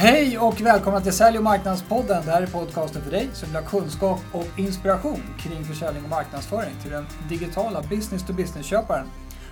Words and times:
Hej 0.00 0.38
och 0.38 0.60
välkomna 0.60 1.00
till 1.00 1.12
Sälj 1.12 1.38
och 1.38 1.44
marknadspodden. 1.44 2.22
Det 2.24 2.30
här 2.30 2.42
är 2.42 2.46
podcasten 2.46 3.02
för 3.02 3.10
dig 3.10 3.28
som 3.32 3.48
vill 3.48 3.56
ha 3.56 3.70
kunskap 3.70 4.20
och 4.32 4.46
inspiration 4.56 5.22
kring 5.38 5.64
försäljning 5.64 6.04
och 6.04 6.10
marknadsföring 6.10 6.74
till 6.82 6.90
den 6.90 7.06
digitala 7.28 7.82
business 7.82 8.26
to 8.26 8.32
business-köparen. 8.32 9.06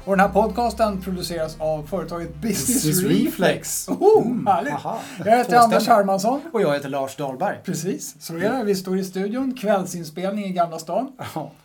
Och 0.06 0.12
den 0.16 0.20
här 0.20 0.28
podcasten 0.32 1.00
produceras 1.02 1.56
av 1.60 1.82
företaget 1.82 2.34
Business, 2.34 2.66
Business 2.84 3.02
Reflex. 3.02 3.28
Reflex. 3.28 3.88
Oh, 3.88 4.26
Mm, 4.26 4.46
härligt! 4.46 4.72
aha. 4.74 4.98
Jag 5.24 5.36
heter 5.38 5.56
Anders. 5.56 5.88
Hermansson. 5.88 6.40
Och 6.52 6.62
jag 6.62 6.74
heter 6.74 6.88
Lars 6.88 7.16
Dahlberg. 7.16 7.58
Precis, 7.64 8.16
så 8.22 8.34
är 8.34 8.38
det. 8.38 8.64
Vi 8.64 8.74
står 8.74 8.98
i 8.98 9.04
studion, 9.04 9.54
kvällsinspelning 9.54 10.44
i 10.44 10.52
Gamla 10.52 10.78
stan. 10.78 11.12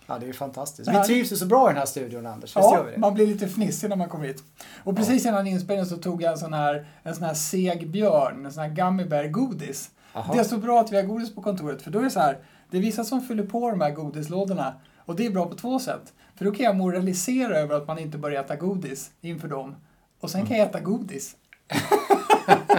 Ja, 0.07 0.17
det 0.20 0.30
är 0.30 0.34
fantastiskt. 0.34 0.89
Vi 0.89 1.04
trivs 1.04 1.31
ju 1.31 1.35
så 1.35 1.45
bra 1.45 1.67
i 1.70 1.73
den 1.73 1.77
här 1.77 1.85
studion, 1.85 2.25
Anders. 2.25 2.49
Visst 2.49 2.55
Ja, 2.71 2.85
man 2.98 3.13
blir 3.13 3.27
lite 3.27 3.45
fnissig 3.48 3.89
när 3.89 3.95
man 3.95 4.09
kommer 4.09 4.25
hit. 4.27 4.44
Och 4.84 4.95
precis 4.95 5.26
innan 5.26 5.48
inspelningen 5.48 5.85
så 5.85 5.98
tog 5.98 6.21
jag 6.21 6.31
en 6.31 6.38
sån 6.38 6.53
här, 6.53 6.88
en 7.03 7.16
sån 7.16 7.23
här 7.23 7.34
seg 7.34 7.91
björn, 7.91 8.45
en 8.45 8.52
sån 8.53 8.63
här 8.63 8.70
gummy 8.70 9.05
bear 9.05 9.27
godis. 9.27 9.89
Aha. 10.13 10.34
Det 10.34 10.39
är 10.39 10.44
så 10.44 10.58
bra 10.58 10.80
att 10.81 10.91
vi 10.91 10.95
har 10.95 11.03
godis 11.03 11.35
på 11.35 11.41
kontoret, 11.41 11.81
för 11.81 11.91
då 11.91 11.99
är 11.99 12.03
det 12.03 12.09
så 12.09 12.20
här, 12.20 12.38
det 12.71 12.77
är 12.77 12.81
vissa 12.81 13.03
som 13.03 13.21
fyller 13.21 13.44
på 13.44 13.70
de 13.71 13.81
här 13.81 13.91
godislådorna. 13.91 14.73
Och 15.11 15.17
det 15.17 15.25
är 15.25 15.29
bra 15.31 15.45
på 15.45 15.55
två 15.55 15.79
sätt. 15.79 16.13
För 16.35 16.45
då 16.45 16.51
kan 16.51 16.65
jag 16.65 16.75
moralisera 16.75 17.57
över 17.57 17.75
att 17.75 17.88
man 17.88 17.99
inte 17.99 18.17
bör 18.17 18.31
äta 18.31 18.55
godis 18.55 19.11
inför 19.21 19.47
dem. 19.47 19.75
Och 20.20 20.29
sen 20.31 20.45
kan 20.45 20.57
jag 20.57 20.67
äta 20.67 20.79
godis. 20.79 21.35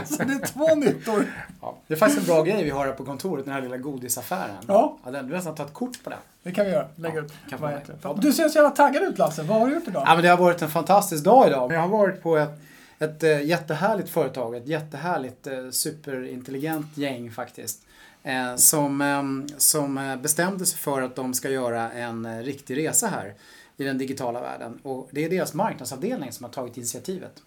så 0.04 0.22
det 0.24 0.32
är 0.32 0.46
två 0.46 0.74
nyttor. 0.74 1.24
Ja. 1.60 1.76
Det 1.86 1.94
är 1.94 1.98
faktiskt 1.98 2.20
en 2.28 2.34
bra 2.34 2.42
grej 2.42 2.64
vi 2.64 2.70
har 2.70 2.86
här 2.86 2.92
på 2.92 3.04
kontoret, 3.04 3.44
den 3.44 3.54
här 3.54 3.60
lilla 3.62 3.76
godisaffären. 3.76 4.56
Ja. 4.66 4.98
Ja, 5.04 5.10
den, 5.10 5.26
du 5.26 5.32
har 5.32 5.36
nästan 5.36 5.54
tagit 5.54 5.72
kort 5.72 6.04
på 6.04 6.10
den. 6.10 6.18
Det 6.42 6.52
kan 6.52 6.64
vi 6.66 6.70
göra. 6.72 6.86
Lägga 6.96 7.14
Ja, 7.16 7.20
upp. 7.22 7.32
kan 7.50 7.60
Vad 7.60 7.70
få 7.70 7.76
heter 7.78 7.94
med. 8.08 8.16
det? 8.16 8.22
Du 8.22 8.32
ser 8.32 8.48
så 8.48 8.56
jävla 8.58 8.70
taggad 8.70 9.02
ut 9.02 9.18
Lasse. 9.18 9.42
Vad 9.42 9.60
har 9.60 9.66
du 9.66 9.74
gjort 9.74 9.88
idag? 9.88 10.02
Ja, 10.06 10.14
men 10.14 10.22
det 10.22 10.28
har 10.28 10.36
varit 10.36 10.62
en 10.62 10.70
fantastisk 10.70 11.24
dag 11.24 11.46
idag. 11.48 11.72
Jag 11.72 11.80
har 11.80 11.88
varit 11.88 12.22
på 12.22 12.36
ett, 12.36 12.60
ett 12.98 13.22
eh, 13.22 13.42
jättehärligt 13.42 14.10
företag, 14.10 14.56
ett 14.56 14.66
jättehärligt 14.66 15.46
eh, 15.46 15.70
superintelligent 15.70 16.96
gäng 16.96 17.30
faktiskt. 17.30 17.82
Eh, 18.22 18.56
som, 18.56 19.00
eh, 19.00 19.56
som 19.58 19.98
eh, 19.98 20.16
bestämde 20.16 20.66
sig 20.66 20.78
för 20.78 21.02
att 21.02 21.16
de 21.16 21.34
ska 21.34 21.50
göra 21.50 21.90
en 21.92 22.24
eh, 22.24 22.38
riktig 22.38 22.76
resa 22.76 23.06
här 23.06 23.34
i 23.76 23.84
den 23.84 23.98
digitala 23.98 24.40
världen. 24.40 24.78
Och 24.82 25.08
det 25.12 25.24
är 25.24 25.30
deras 25.30 25.54
marknadsavdelning 25.54 26.32
som 26.32 26.44
har 26.44 26.52
tagit 26.52 26.76
initiativet. 26.76 27.42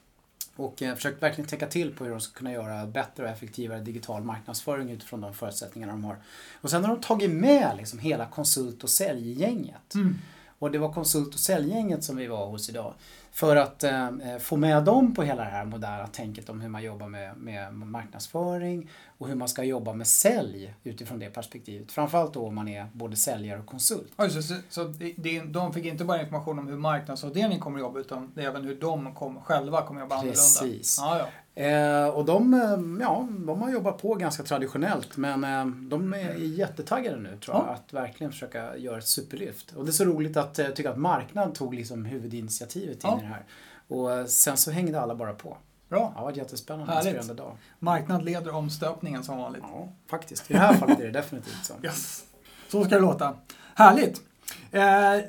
Och 0.56 0.82
eh, 0.82 0.96
försökt 0.96 1.24
verkligen 1.24 1.50
täcka 1.50 1.68
till 1.68 1.94
på 1.96 2.04
hur 2.04 2.12
de 2.12 2.22
ska 2.22 2.38
kunna 2.38 2.52
göra 2.52 2.86
bättre 2.86 3.24
och 3.24 3.30
effektivare 3.30 3.80
digital 3.80 4.24
marknadsföring 4.24 4.90
utifrån 4.90 5.22
de 5.22 5.34
förutsättningar 5.34 5.88
de 5.88 6.04
har. 6.04 6.18
Och 6.62 6.70
sen 6.70 6.86
har 6.86 6.96
de 6.96 7.02
tagit 7.02 7.32
med 7.32 7.78
liksom 7.78 8.00
hela 8.00 8.26
konsult 8.26 8.84
och 8.84 8.90
säljgänget. 8.90 9.96
Mm. 9.96 10.16
Och 10.60 10.72
det 10.72 10.78
var 10.78 10.94
konsult 10.94 11.34
och 11.34 11.40
säljgänget 11.40 12.04
som 12.04 12.18
vi 12.18 12.28
var 12.28 12.46
hos 12.46 12.70
idag. 12.70 12.94
För 13.32 13.56
att 13.56 13.84
eh, 13.84 14.10
få 14.40 14.58
med 14.58 14.84
dem 14.84 15.14
på 15.14 15.24
hela 15.24 15.44
det 15.44 15.50
här 15.50 15.66
moderna 15.66 16.08
tänket 16.08 16.50
om 16.50 16.62
hur 16.62 16.70
man 16.70 16.84
jobbar 16.84 17.08
med, 17.08 17.38
med 17.38 17.74
marknadsföring 17.74 18.90
och 19.18 19.28
hur 19.28 19.36
man 19.36 19.48
ska 19.48 19.64
jobba 19.64 19.94
med 19.94 20.08
sälj 20.08 20.74
utifrån 20.84 21.20
det 21.20 21.30
perspektivet. 21.30 21.92
Framförallt 21.92 22.34
då 22.34 22.48
om 22.48 22.56
man 22.56 22.68
är 22.68 22.88
både 22.94 23.16
säljare 23.16 23.60
och 23.60 23.66
konsult. 23.66 24.14
Ja, 24.16 24.24
det. 24.24 24.44
så, 24.44 24.56
så 24.70 24.84
det, 25.18 25.40
de 25.40 25.74
fick 25.74 25.86
inte 25.86 26.06
bara 26.06 26.22
information 26.22 26.60
om 26.60 26.68
hur 26.68 26.78
marknadsavdelningen 26.78 27.60
kommer 27.60 27.78
att 27.78 27.82
jobba 27.82 28.00
utan 28.00 28.32
även 28.36 28.64
hur 28.64 28.76
de 28.76 29.16
kom, 29.16 29.42
själva 29.42 29.82
kommer 29.82 30.02
att 30.02 30.10
jobba 30.10 30.22
Precis. 30.22 31.00
annorlunda. 31.00 31.26
Ja, 31.26 31.32
ja. 31.36 31.45
Eh, 31.58 32.08
och 32.08 32.26
de, 32.26 32.54
eh, 32.54 33.02
ja, 33.02 33.28
de 33.46 33.62
har 33.62 33.72
jobbat 33.72 33.98
på 34.02 34.16
ganska 34.16 34.44
traditionellt 34.44 35.18
men 35.18 35.44
eh, 35.44 35.66
de 35.66 36.14
är 36.14 36.34
jättetaggade 36.36 37.18
nu 37.18 37.38
tror 37.38 37.56
jag 37.58 37.66
Ja. 37.68 37.74
att 37.74 37.94
verkligen 37.94 38.32
försöka 38.32 38.78
göra 38.78 38.98
ett 38.98 39.08
superlyft. 39.08 39.72
Och 39.72 39.86
det 39.86 39.90
är 39.90 39.94
så 39.94 40.06
roligt 40.06 40.38
att 40.38 40.60
eh, 40.60 40.68
tycka 40.68 40.90
att 40.90 40.98
marknaden 40.98 41.54
tog 41.54 41.74
liksom 41.74 42.06
huvudinitiativet 42.06 42.96
in 42.96 43.00
Ja. 43.04 43.18
i 43.20 43.22
det 43.22 43.28
här. 43.28 43.44
Och 43.88 44.14
eh, 44.14 44.26
sen 44.26 44.58
så 44.58 44.72
hängde 44.72 45.02
alla 45.02 45.16
bara 45.16 45.34
på. 45.34 45.58
Bra. 45.90 46.00
Ja, 46.00 46.14
det 46.16 46.22
var 46.24 46.32
en 46.32 46.38
jättespännande 46.38 46.94
Härligt. 46.94 47.38
dag. 47.38 47.58
Marknad 47.80 48.26
leder 48.26 48.56
omstöpningen 48.56 49.24
som 49.24 49.38
vanligt. 49.38 49.64
Ja, 49.74 49.90
faktiskt. 50.10 50.52
I 50.52 50.54
det 50.54 50.60
här 50.60 50.74
fallet 50.74 51.00
är 51.00 51.04
det 51.06 51.12
definitivt 51.12 51.66
så. 51.66 51.74
Yes. 51.84 52.24
Så 52.70 52.84
ska 52.86 52.96
det 52.96 53.02
låta. 53.02 53.36
Härligt. 53.76 54.22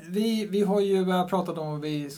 Vi, 0.06 0.47
vi 0.47 0.62
har 0.62 0.80
ju 0.80 1.04
pratat 1.04 1.58
om 1.58 1.81
vi, 1.81 2.10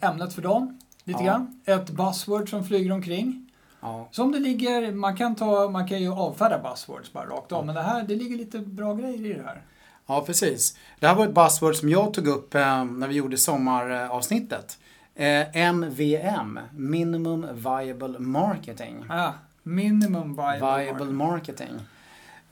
ämnet 0.00 0.32
för 0.32 0.42
dagen. 0.42 0.80
Lite 1.04 1.18
Ja. 1.20 1.26
grann. 1.26 1.60
Ett 1.64 1.90
buzzword 1.90 2.50
som 2.50 2.64
flyger 2.64 2.92
omkring. 2.92 3.49
Ja, 3.80 4.08
Som 4.10 4.32
det 4.32 4.38
ligger, 4.38 4.92
man 4.92 5.16
kan, 5.16 5.36
ta, 5.36 5.68
man 5.68 5.88
kan 5.88 6.02
ju 6.02 6.12
avfärda 6.12 6.58
buzzwords 6.58 7.12
bara 7.12 7.26
rakt 7.26 7.52
av. 7.52 7.58
Ja. 7.58 7.64
Men 7.64 7.74
det 7.74 7.82
här, 7.82 8.02
det 8.02 8.14
ligger 8.14 8.36
lite 8.36 8.58
bra 8.58 8.94
grejer 8.94 9.26
i 9.26 9.32
det 9.32 9.42
här. 9.42 9.62
ja 10.06 10.22
precis. 10.26 10.76
Det 10.98 11.06
här 11.06 11.14
var 11.14 11.24
ett 11.26 11.34
buzzword 11.34 11.74
som 11.76 11.88
jag 11.88 12.14
tog 12.14 12.26
upp 12.26 12.54
eh, 12.54 12.84
när 12.84 13.08
vi 13.08 13.14
gjorde 13.14 13.36
sommaravsnittet. 13.36 14.78
Eh, 15.14 15.56
MVM, 15.72 16.58
Minimum 16.72 17.46
Viable 17.52 18.18
Marketing. 18.18 19.04
Ah, 19.08 19.32
minimum 19.62 20.36
viable, 20.36 20.78
Viable 20.78 21.04
market. 21.04 21.14
marketing. 21.14 21.86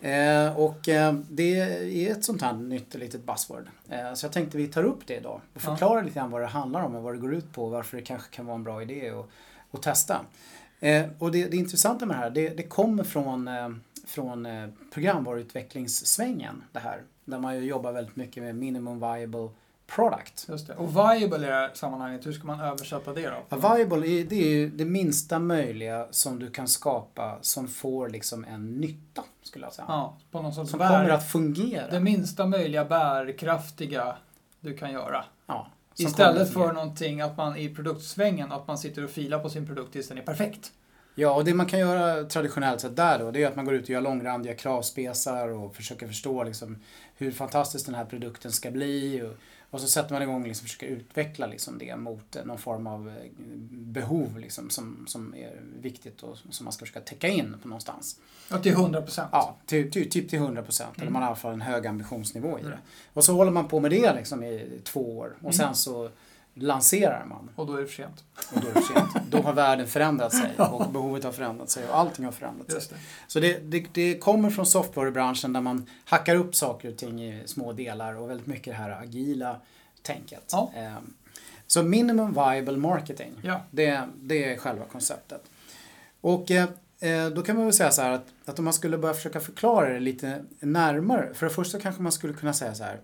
Eh, 0.00 0.56
och 0.58 0.88
eh, 0.88 1.12
det 1.30 1.58
är 1.60 2.12
ett 2.12 2.24
sånt 2.24 2.42
här 2.42 2.52
nytt 2.52 2.94
litet 2.94 3.26
buzzword. 3.26 3.66
Eh, 3.88 4.14
så 4.14 4.24
jag 4.26 4.32
tänkte 4.32 4.56
vi 4.56 4.66
tar 4.68 4.82
upp 4.84 5.00
det 5.06 5.16
idag 5.16 5.34
och 5.54 5.60
Ja. 5.64 5.70
förklarar 5.70 6.02
lite 6.02 6.14
grann 6.18 6.30
vad 6.30 6.40
det 6.40 6.46
handlar 6.46 6.82
om 6.82 6.94
och 6.94 7.02
vad 7.02 7.14
det 7.14 7.18
går 7.18 7.34
ut 7.34 7.52
på 7.52 7.64
och 7.64 7.70
varför 7.70 7.96
det 7.96 8.02
kanske 8.02 8.34
kan 8.36 8.46
vara 8.46 8.54
en 8.54 8.64
bra 8.64 8.82
idé 8.82 9.10
att, 9.10 9.26
att 9.72 9.82
testa. 9.82 10.20
Eh, 10.80 11.06
och 11.18 11.32
det, 11.32 11.44
det 11.44 11.56
intressanta 11.56 12.06
med 12.06 12.16
det 12.16 12.20
här, 12.20 12.30
det, 12.30 12.48
det 12.48 12.62
kommer 12.62 13.04
från, 13.04 13.48
eh, 13.48 13.68
från 14.06 14.46
eh, 14.46 14.68
programvaruutvecklingssvängen 14.94 16.64
det 16.72 16.78
här. 16.78 17.02
Där 17.24 17.38
man 17.38 17.56
ju 17.56 17.62
jobbar 17.64 17.92
väldigt 17.92 18.16
mycket 18.16 18.42
med 18.42 18.54
minimum 18.54 19.00
viable 19.00 19.48
product. 19.86 20.46
Just 20.48 20.66
det. 20.66 20.74
Och 20.74 20.96
viable 20.96 21.36
i 21.36 21.40
det 21.48 21.54
här 21.54 21.70
sammanhanget, 21.74 22.26
hur 22.26 22.32
ska 22.32 22.46
man 22.46 22.60
översätta 22.60 23.12
det 23.12 23.26
då? 23.30 23.36
Ja, 23.48 23.74
Viable 23.74 24.06
är, 24.08 24.24
det 24.24 24.36
är 24.36 24.48
ju 24.48 24.70
det 24.70 24.84
minsta 24.84 25.38
möjliga 25.38 26.06
som 26.10 26.38
du 26.38 26.50
kan 26.50 26.68
skapa 26.68 27.38
som 27.40 27.68
får 27.68 28.08
liksom 28.08 28.44
en 28.44 28.66
nytta 28.80 29.24
skulle 29.42 29.66
jag 29.66 29.72
säga. 29.72 29.86
Ja, 29.88 30.16
på 30.30 30.42
någon 30.42 30.54
sorts 30.54 30.70
Som 30.70 30.78
bär, 30.78 30.88
kommer 30.88 31.08
att 31.10 31.28
fungera. 31.30 31.90
det 31.90 32.00
minsta 32.00 32.46
möjliga 32.46 32.84
bärkraftiga 32.84 34.16
du 34.60 34.76
kan 34.76 34.92
göra. 34.92 35.24
ja, 35.46 35.66
Istället 35.98 36.52
för 36.52 36.72
någonting 36.72 37.20
att 37.20 37.36
man 37.36 37.56
i 37.56 37.74
produktsvängen, 37.74 38.52
att 38.52 38.66
man 38.66 38.78
sitter 38.78 39.04
och 39.04 39.10
filar 39.10 39.38
på 39.38 39.50
sin 39.50 39.66
produkt 39.66 39.92
tills 39.92 40.08
den 40.08 40.18
är 40.18 40.22
perfekt. 40.22 40.72
Ja, 41.20 41.34
och 41.34 41.44
det 41.44 41.54
man 41.54 41.66
kan 41.66 41.80
göra 41.80 42.24
traditionellt 42.24 42.80
sett 42.80 42.96
där 42.96 43.18
då, 43.18 43.30
det 43.30 43.42
är 43.42 43.48
att 43.48 43.56
man 43.56 43.64
går 43.64 43.74
ut 43.74 43.82
och 43.84 43.90
gör 43.90 44.00
långrandiga 44.00 44.54
kravspesar 44.54 45.48
och 45.48 45.76
försöker 45.76 46.06
förstå 46.06 46.44
liksom 46.44 46.76
hur 47.16 47.30
fantastisk 47.30 47.86
den 47.86 47.94
här 47.94 48.04
produkten 48.04 48.52
ska 48.52 48.70
bli. 48.70 49.22
Och, 49.22 49.34
och 49.70 49.80
så 49.80 49.86
sätter 49.88 50.12
man 50.12 50.22
igång 50.22 50.42
och 50.42 50.48
liksom 50.48 50.64
försöker 50.66 50.86
utveckla 50.86 51.46
liksom 51.46 51.78
det 51.78 51.96
mot 51.96 52.36
eh, 52.36 52.44
någon 52.44 52.58
form 52.58 52.86
av 52.86 53.08
eh, 53.08 53.14
behov 53.70 54.38
liksom 54.38 54.70
som, 54.70 55.04
som 55.08 55.34
är 55.34 55.60
viktigt 55.80 56.22
och 56.22 56.38
som 56.50 56.64
man 56.64 56.72
ska 56.72 56.86
försöka 56.86 57.00
täcka 57.00 57.28
in 57.28 57.56
på 57.62 57.68
någonstans. 57.68 58.16
Ja, 58.50 58.58
till 58.58 58.72
100 58.72 59.02
procent. 59.02 59.28
Ja, 59.32 59.56
till, 59.66 59.90
till, 59.90 60.10
typ 60.10 60.28
till 60.30 60.38
100 60.38 60.62
procent. 60.62 60.92
Eller 60.96 61.02
Mm. 61.02 61.12
man 61.12 61.22
har 61.22 61.28
i 61.28 61.30
alla 61.30 61.36
fall 61.36 61.52
en 61.52 61.60
hög 61.60 61.86
ambitionsnivå 61.86 62.58
i 62.58 62.60
Mm. 62.60 62.70
det. 62.70 62.78
Och 63.12 63.24
så 63.24 63.32
håller 63.34 63.50
man 63.50 63.68
på 63.68 63.80
med 63.80 63.90
det 63.90 64.14
liksom 64.14 64.42
i 64.44 64.80
två 64.84 65.18
år. 65.18 65.32
Och 65.36 65.40
Mm. 65.42 65.52
sen 65.52 65.74
så 65.74 66.10
lanserar 66.60 67.24
man. 67.26 67.50
Och 67.56 67.66
då 67.66 67.74
är 67.76 67.80
det 67.80 67.86
för 67.86 67.94
sent. 67.94 68.24
Och 68.54 68.60
då 68.60 68.68
är 68.68 68.74
det 68.74 68.80
för 68.80 68.94
sent. 68.94 69.10
Då 69.30 69.38
har 69.42 69.52
världen 69.52 69.86
förändrat 69.86 70.32
sig 70.32 70.50
och 70.58 70.90
behovet 70.90 71.24
har 71.24 71.32
förändrat 71.32 71.70
sig 71.70 71.88
och 71.88 71.98
allting 71.98 72.24
har 72.24 72.32
förändrat 72.32 72.70
sig. 72.70 72.80
Det. 72.90 72.96
Så 73.26 73.40
det, 73.40 73.58
det, 73.58 73.86
det 73.92 74.18
kommer 74.18 74.50
från 74.50 74.66
softwarebranschen 74.66 75.52
där 75.52 75.60
man 75.60 75.86
hackar 76.04 76.34
upp 76.36 76.54
saker 76.54 76.88
och 76.90 76.96
ting 76.96 77.22
i 77.24 77.42
små 77.46 77.72
delar 77.72 78.14
och 78.14 78.30
väldigt 78.30 78.46
mycket 78.46 78.72
det 78.72 78.76
här 78.82 78.90
agila 79.02 79.56
tänket. 80.02 80.44
Ja. 80.52 80.72
Ehm, 80.76 81.14
Så 81.66 81.82
minimum 81.82 82.32
viable 82.32 82.76
marketing, 82.76 83.32
Ja. 83.42 83.60
det, 83.70 84.02
det 84.16 84.52
är 84.52 84.56
själva 84.58 84.84
konceptet. 84.84 85.42
Och 86.20 86.50
eh, 86.50 86.68
eh, 87.00 87.26
då 87.26 87.42
kan 87.42 87.56
man 87.56 87.64
väl 87.64 87.74
säga 87.74 87.90
så 87.90 88.02
här 88.02 88.10
att, 88.12 88.26
att 88.44 88.58
om 88.58 88.64
man 88.64 88.74
skulle 88.74 88.98
börja 88.98 89.14
försöka 89.14 89.40
förklara 89.40 89.92
det 89.92 90.00
lite 90.00 90.44
närmare. 90.60 91.34
För 91.34 91.46
det 91.46 91.52
första 91.52 91.80
kanske 91.80 92.02
man 92.02 92.12
skulle 92.12 92.32
kunna 92.32 92.52
säga 92.52 92.74
så 92.74 92.84
här. 92.84 93.00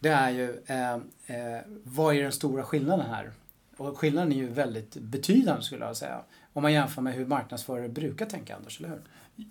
Det 0.00 0.08
är 0.08 0.30
ju, 0.30 0.62
eh, 0.66 0.92
eh, 0.94 1.60
vad 1.84 2.14
är 2.16 2.22
den 2.22 2.32
stora 2.32 2.62
skillnaden 2.62 3.06
här? 3.10 3.30
Och 3.76 3.98
skillnaden 3.98 4.32
är 4.32 4.36
ju 4.36 4.48
väldigt 4.48 4.94
betydande 4.96 5.62
skulle 5.62 5.84
jag 5.84 5.96
säga. 5.96 6.20
Om 6.52 6.62
man 6.62 6.72
jämför 6.72 7.02
med 7.02 7.14
hur 7.14 7.26
marknadsförare 7.26 7.88
brukar 7.88 8.26
tänka, 8.26 8.56
Anders, 8.56 8.78
eller 8.78 8.88
hur? 8.88 9.00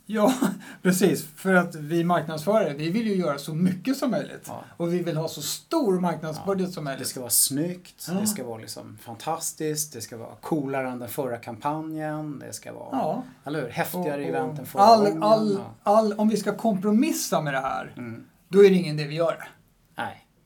Ja, 0.05 0.33
precis. 0.81 1.25
För 1.35 1.53
att 1.53 1.75
vi 1.75 2.03
marknadsförare, 2.03 2.73
vi 2.73 2.89
vill 2.89 3.07
ju 3.07 3.15
göra 3.15 3.37
så 3.37 3.53
mycket 3.53 3.97
som 3.97 4.11
möjligt. 4.11 4.45
Ja. 4.47 4.63
Och 4.77 4.93
vi 4.93 5.03
vill 5.03 5.17
ha 5.17 5.27
så 5.27 5.41
stor 5.41 5.99
marknadsbudget 5.99 6.71
som 6.73 6.83
Det 6.85 6.91
möjligt. 6.91 7.07
ska 7.07 7.19
vara 7.19 7.29
snyggt, 7.29 8.05
Ja. 8.07 8.13
det 8.19 8.27
ska 8.27 8.43
vara 8.43 8.57
liksom 8.61 8.97
fantastiskt, 9.01 9.93
det 9.93 10.01
ska 10.01 10.17
vara 10.17 10.35
coolare 10.41 10.89
än 10.89 10.99
den 10.99 11.09
förra 11.09 11.37
kampanjen, 11.37 12.39
det 12.47 12.53
ska 12.53 12.73
vara, 12.73 12.89
Ja. 12.91 13.23
eller 13.45 13.61
hur? 13.61 13.69
Häftigare 13.69 14.07
Och- 14.23 14.29
och 14.29 14.35
event 14.35 14.59
än 14.59 14.65
förra 14.65 14.81
all, 14.83 15.03
gången. 15.05 15.23
all, 15.23 15.53
Ja. 15.59 15.73
all, 15.97 16.13
om 16.13 16.29
vi 16.29 16.37
ska 16.37 16.55
kompromissa 16.57 17.41
med 17.41 17.53
det 17.53 17.59
här, 17.59 17.93
Mm. 17.97 18.23
då 18.47 18.65
är 18.65 18.69
det 18.69 18.75
ingen 18.75 18.99
idé 18.99 19.07
vi 19.09 19.15
gör 19.15 19.47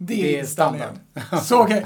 det. 0.05 0.15
Det, 0.15 0.39
är 0.39 0.45
standard. 0.45 0.95
Så 1.43 1.61
okej. 1.61 1.85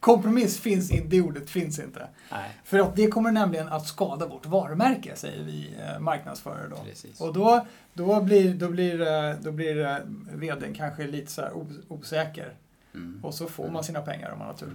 Kompromiss 0.00 0.58
finns 0.60 0.90
inte, 0.90 1.08
det 1.08 1.20
ordet 1.20 1.50
finns 1.50 1.78
inte. 1.78 2.08
nej, 2.32 2.50
För 2.64 2.78
att 2.78 2.96
det 2.96 3.06
kommer 3.08 3.32
nämligen 3.32 3.68
att 3.68 3.86
skada 3.86 4.26
vårt 4.26 4.46
varumärke, 4.46 5.16
säger 5.16 5.44
vi 5.44 5.74
eh, 5.80 6.00
marknadsförare 6.00 6.68
då. 6.70 6.76
precis. 6.76 7.20
Och 7.20 7.32
då, 7.32 7.66
då 7.92 8.20
blir, 8.20 8.54
då 8.54 8.68
blir, 8.68 9.00
eh, 9.00 9.34
då 9.40 9.52
blir 9.52 9.86
eh, 9.86 9.96
vdn 10.32 10.74
kanske 10.74 11.06
lite 11.06 11.32
så 11.32 11.66
osäker. 11.88 12.54
Mm. 12.94 13.20
Och 13.24 13.34
så 13.34 13.46
får 13.46 13.68
man 13.68 13.84
sina 13.84 14.00
pengar 14.00 14.30
om 14.30 14.38
man 14.38 14.46
har 14.46 14.54
tur. 14.54 14.72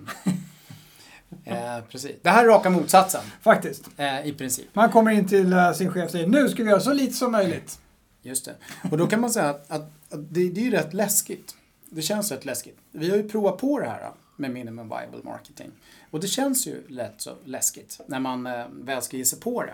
Eh, 1.45 1.79
precis. 1.89 2.11
Det 2.21 2.29
här 2.29 2.43
är 2.43 2.47
raka 2.47 2.69
motsatsen 2.69 3.21
Faktiskt. 3.41 3.89
eh, 3.97 4.25
i 4.27 4.33
princip. 4.33 4.65
Man 4.73 4.89
kommer 4.89 5.11
in 5.11 5.27
till 5.27 5.53
eh, 5.53 5.73
sin 5.73 5.91
chef 5.91 6.05
och 6.05 6.11
säger 6.11 6.27
nu 6.27 6.49
ska 6.49 6.63
vi 6.63 6.69
göra 6.69 6.79
så 6.79 6.93
lite 6.93 7.13
som 7.13 7.31
möjligt. 7.31 7.79
Just 8.21 8.45
det. 8.45 8.53
Och 8.91 8.97
då 8.97 9.07
kan 9.07 9.21
man 9.21 9.29
säga 9.29 9.49
att, 9.49 9.71
att, 9.71 9.81
att 10.11 10.33
det, 10.33 10.49
det 10.49 10.61
är 10.61 10.65
ju 10.65 10.71
rätt 10.71 10.93
läskigt. 10.93 11.55
Det 11.95 12.01
känns 12.01 12.31
rätt 12.31 12.45
läskigt. 12.45 12.77
Vi 12.91 13.09
har 13.09 13.17
ju 13.17 13.29
provat 13.29 13.57
på 13.57 13.79
det 13.79 13.85
här 13.85 14.11
med 14.35 14.51
minimum 14.51 14.89
viable 14.89 15.23
marketing. 15.23 15.71
Och 16.11 16.19
det 16.19 16.27
känns 16.27 16.67
ju 16.67 16.87
lätt 16.87 17.21
så 17.21 17.31
läskigt 17.45 17.99
när 18.07 18.19
man 18.19 18.47
eh, 18.47 18.65
väl 18.71 19.01
ska 19.01 19.17
ge 19.17 19.25
sig 19.25 19.39
på 19.39 19.63
det. 19.63 19.73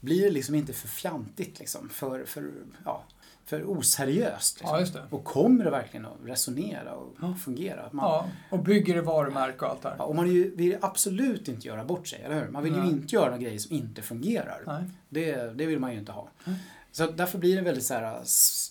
Blir 0.00 0.22
det 0.22 0.30
liksom 0.30 0.54
inte 0.54 0.72
för 0.72 0.88
fjantigt 0.88 1.58
liksom? 1.58 1.88
För, 1.88 2.24
för, 2.24 2.50
ja, 2.84 3.02
för 3.44 3.70
oseriöst? 3.70 4.60
Liksom. 4.60 4.78
Ja, 4.78 4.86
det. 5.00 5.16
Och 5.16 5.24
kommer 5.24 5.64
det 5.64 5.70
verkligen 5.70 6.06
att 6.06 6.16
resonera 6.24 6.94
och 6.94 7.38
fungera? 7.44 7.88
Man, 7.92 8.04
Ja, 8.04 8.28
och 8.50 8.58
bygger 8.58 8.98
ett 8.98 9.04
varumärke 9.04 9.64
och 9.64 9.70
allt 9.70 9.82
det 9.82 9.88
här. 9.88 9.96
Ja, 9.98 10.04
och 10.04 10.16
man 10.16 10.24
vill 10.24 10.34
ju 10.34 10.56
vill 10.56 10.76
absolut 10.80 11.48
inte 11.48 11.68
göra 11.68 11.84
bort 11.84 12.08
sig, 12.08 12.22
eller 12.22 12.40
hur? 12.40 12.48
Man 12.48 12.62
vill 12.62 12.74
ju 12.74 12.80
Nej. 12.80 12.90
inte 12.90 13.14
göra 13.14 13.24
några 13.24 13.38
grejer 13.38 13.58
som 13.58 13.76
inte 13.76 14.02
fungerar. 14.02 14.62
Nej. 14.66 14.84
Det, 15.08 15.34
det 15.54 15.66
vill 15.66 15.78
man 15.78 15.92
ju 15.92 15.98
inte 15.98 16.12
ha. 16.12 16.28
Så 16.96 17.06
därför 17.06 17.38
blir 17.38 17.56
det 17.56 17.62
väldigt 17.62 17.84
så 17.84 17.94
här 17.94 18.18
s- 18.22 18.70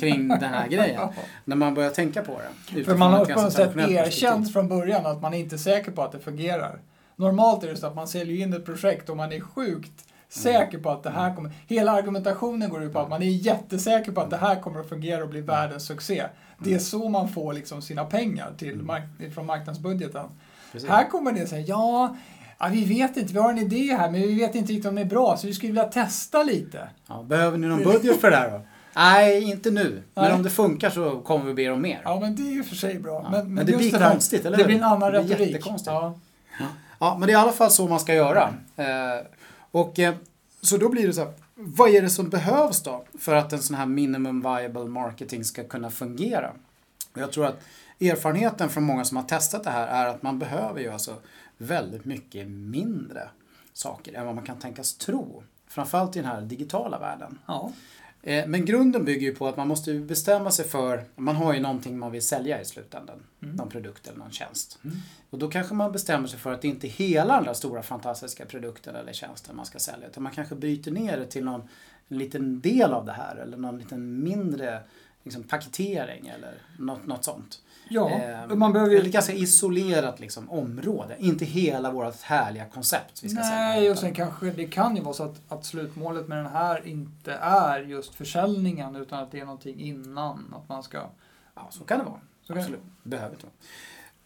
kring 0.00 0.28
den 0.28 0.42
här 0.42 0.68
grejen. 0.68 1.00
När 1.44 1.56
man 1.56 1.74
börjar 1.74 1.90
tänka 1.90 2.22
på 2.22 2.40
det. 2.74 2.84
För 2.84 2.94
man 2.96 3.12
har 3.12 3.24
på 3.24 3.40
något 3.42 3.52
sätt 3.52 3.74
erkänt 4.06 4.52
från 4.52 4.68
början 4.68 5.06
att 5.06 5.22
man 5.22 5.34
inte 5.34 5.56
är 5.56 5.58
säker 5.58 5.90
på 5.92 6.02
att 6.02 6.12
det 6.12 6.18
fungerar. 6.18 6.80
Normalt 7.16 7.64
är 7.64 7.68
det 7.68 7.76
så 7.76 7.86
att 7.86 7.94
man 7.94 8.08
säljer 8.08 8.42
in 8.42 8.52
ett 8.52 8.64
projekt 8.64 9.08
och 9.08 9.16
man 9.16 9.32
är 9.32 9.40
sjukt 9.40 10.04
säker 10.28 10.78
på 10.78 10.90
att 10.90 11.02
det 11.02 11.10
här 11.10 11.34
kommer... 11.34 11.52
Hela 11.66 11.92
argumentationen 11.92 12.70
går 12.70 12.82
ut 12.82 12.92
på 12.92 12.98
att 12.98 13.08
man 13.08 13.22
är 13.22 13.26
jättesäker 13.26 14.12
på 14.12 14.20
att 14.20 14.30
det 14.30 14.36
här 14.36 14.60
kommer 14.60 14.80
att 14.80 14.88
fungera 14.88 15.22
och 15.22 15.28
bli 15.28 15.40
världens 15.40 15.86
succé. 15.86 16.24
Det 16.58 16.74
är 16.74 16.78
så 16.78 17.08
man 17.08 17.28
får 17.28 17.52
liksom 17.52 17.82
sina 17.82 18.04
pengar 18.04 18.52
till 18.58 18.82
mark- 18.82 19.34
från 19.34 19.46
marknadsbudgeten. 19.46 20.26
Precis. 20.72 20.88
Här 20.88 21.08
kommer 21.10 21.32
det 21.32 21.46
säga 21.46 21.64
ja, 21.66 22.16
ja, 22.58 22.68
vi 22.72 22.84
vet 22.84 23.16
inte, 23.16 23.32
vi 23.32 23.38
har 23.38 23.50
en 23.50 23.58
idé 23.58 23.96
här 23.98 24.10
men 24.10 24.20
vi 24.22 24.34
vet 24.34 24.54
inte 24.54 24.72
riktigt 24.72 24.86
om 24.88 24.94
det 24.94 25.00
är 25.00 25.04
bra 25.06 25.36
så 25.36 25.46
vi 25.46 25.54
skulle 25.54 25.72
vilja 25.72 25.84
testa 25.84 26.42
lite. 26.42 26.88
Ja, 27.06 27.22
behöver 27.28 27.58
ni 27.58 27.66
någon 27.66 27.82
budget 27.84 28.20
för 28.20 28.30
det 28.30 28.36
här 28.36 28.50
då? 28.50 28.60
Nej, 28.96 29.42
inte 29.42 29.70
nu. 29.70 30.02
Men 30.14 30.24
Nej. 30.24 30.32
om 30.32 30.42
det 30.42 30.50
funkar 30.50 30.90
så 30.90 31.20
kommer 31.20 31.44
vi 31.44 31.54
be 31.54 31.70
om 31.70 31.82
mer. 31.82 32.00
Ja 32.04 32.20
men 32.20 32.36
det 32.36 32.42
är 32.42 32.52
ju 32.52 32.64
för 32.64 32.76
sig 32.76 32.98
bra. 32.98 33.20
Ja, 33.24 33.30
Men, 33.30 33.54
men 33.54 33.66
det 33.66 33.76
blir 33.76 33.98
här, 33.98 34.10
konstigt, 34.10 34.44
eller 34.44 34.56
Det 34.56 34.62
hur? 34.62 34.66
blir 34.68 34.76
en 34.76 34.84
annan 34.84 35.12
Det 35.12 35.20
blir 35.22 35.30
retorik. 35.34 35.50
jättekonstigt. 35.52 35.90
Ja. 35.92 36.14
Ja, 37.00 37.16
men 37.18 37.26
det 37.26 37.32
är 37.32 37.38
i 37.38 37.40
alla 37.40 37.52
fall 37.52 37.70
så 37.70 37.88
man 37.88 38.00
ska 38.00 38.14
göra. 38.14 38.54
Eh, 38.76 38.84
och 39.70 39.98
eh, 39.98 40.14
så 40.62 40.76
då 40.76 40.88
blir 40.88 41.06
det 41.06 41.12
så 41.12 41.20
här, 41.20 41.32
vad 41.54 41.90
är 41.90 42.02
det 42.02 42.10
som 42.10 42.28
behövs 42.28 42.82
då 42.82 43.04
för 43.18 43.34
att 43.34 43.52
en 43.52 43.62
sån 43.62 43.76
här 43.76 43.86
minimum 43.86 44.40
viable 44.42 44.84
marketing 44.84 45.44
ska 45.44 45.64
kunna 45.64 45.90
fungera? 45.90 46.50
Jag 47.14 47.32
tror 47.32 47.46
att 47.46 47.60
erfarenheten 48.00 48.68
från 48.68 48.84
många 48.84 49.04
som 49.04 49.16
har 49.16 49.24
testat 49.24 49.64
det 49.64 49.70
här 49.70 49.86
är 49.86 50.06
att 50.06 50.22
man 50.22 50.38
behöver 50.38 50.80
ju 50.80 50.88
alltså 50.88 51.16
väldigt 51.56 52.04
mycket 52.04 52.48
mindre 52.48 53.28
saker 53.72 54.12
än 54.14 54.26
vad 54.26 54.34
man 54.34 54.44
kan 54.44 54.58
tänkas 54.58 54.94
tro. 54.94 55.42
Framförallt 55.66 56.16
i 56.16 56.18
den 56.18 56.28
här 56.28 56.40
digitala 56.40 56.98
världen. 56.98 57.38
Ja. 57.46 57.72
Eh, 58.22 58.46
Men 58.46 58.64
grunden 58.64 59.04
bygger 59.04 59.26
ju 59.26 59.34
på 59.34 59.48
att 59.48 59.56
man 59.56 59.68
måste 59.68 59.94
bestämma 59.94 60.50
sig 60.50 60.64
för, 60.68 61.04
man 61.16 61.36
har 61.36 61.54
ju 61.54 61.60
någonting 61.60 61.98
man 61.98 62.12
vill 62.12 62.22
sälja 62.22 62.60
i 62.60 62.64
slutändan. 62.64 63.22
Någon 63.38 63.68
produkt 63.68 64.06
eller 64.06 64.18
någon 64.18 64.30
tjänst. 64.30 64.78
Och 65.30 65.38
då 65.38 65.48
kanske 65.50 65.74
man 65.74 65.92
bestämmer 65.92 66.28
sig 66.28 66.38
för 66.38 66.52
att 66.52 66.62
det 66.62 66.68
inte 66.68 66.86
är 66.86 66.90
hela 66.90 67.34
den 67.36 67.44
där 67.44 67.54
stora 67.54 67.82
fantastiska 67.82 68.46
produkten 68.46 68.96
eller 68.96 69.12
tjänsten 69.12 69.56
man 69.56 69.66
ska 69.66 69.78
sälja. 69.78 70.08
Utan 70.08 70.22
man 70.22 70.32
kanske 70.32 70.54
bryter 70.54 70.90
ner 70.90 71.16
det 71.16 71.26
till 71.26 71.44
någon 71.44 71.62
en 72.08 72.18
liten 72.18 72.60
del 72.60 72.92
av 72.92 73.04
det 73.06 73.12
här 73.12 73.36
eller 73.36 73.56
någon 73.56 73.78
liten 73.78 74.22
mindre 74.22 74.80
liksom, 75.28 75.42
paketering 75.42 76.26
eller 76.28 76.54
något, 76.78 77.06
något 77.06 77.24
sånt. 77.24 77.60
Ja, 77.90 78.10
Eh, 78.10 78.54
man 78.56 78.72
behöver 78.72 78.92
ju... 78.92 78.98
Eller 78.98 79.10
ganska 79.10 79.32
isolerat 79.32 80.20
liksom, 80.20 80.50
område. 80.50 81.16
Inte 81.18 81.44
hela 81.44 81.90
vårt 81.90 82.20
härliga 82.22 82.64
koncept 82.64 83.22
vi 83.24 83.28
ska. 83.28 83.40
Nej, 83.40 83.78
och 83.78 83.84
utan- 83.92 83.96
sen 83.96 84.14
kanske 84.14 84.50
det 84.50 84.66
kan 84.66 84.96
ju 84.96 85.02
vara 85.02 85.14
så 85.14 85.24
att, 85.24 85.40
att 85.48 85.64
slutmålet 85.64 86.28
med 86.28 86.38
den 86.38 86.46
här 86.46 86.86
inte 86.86 87.32
är 87.42 87.80
just 87.80 88.14
försäljningen 88.14 88.96
utan 88.96 89.22
att 89.22 89.30
det 89.32 89.40
är 89.40 89.44
någonting 89.44 89.80
innan. 89.80 90.54
Att 90.56 90.68
man 90.68 90.82
ska... 90.82 90.98
Ja, 91.54 91.68
så 91.70 91.84
kan 91.84 91.98
det 91.98 92.04
vara. 92.04 92.20
Så 92.42 92.52
kan- 92.52 92.58
Absolut. 92.62 92.80
Det 93.02 93.08
behöver 93.08 93.34
inte 93.34 93.46
vara. 93.46 93.54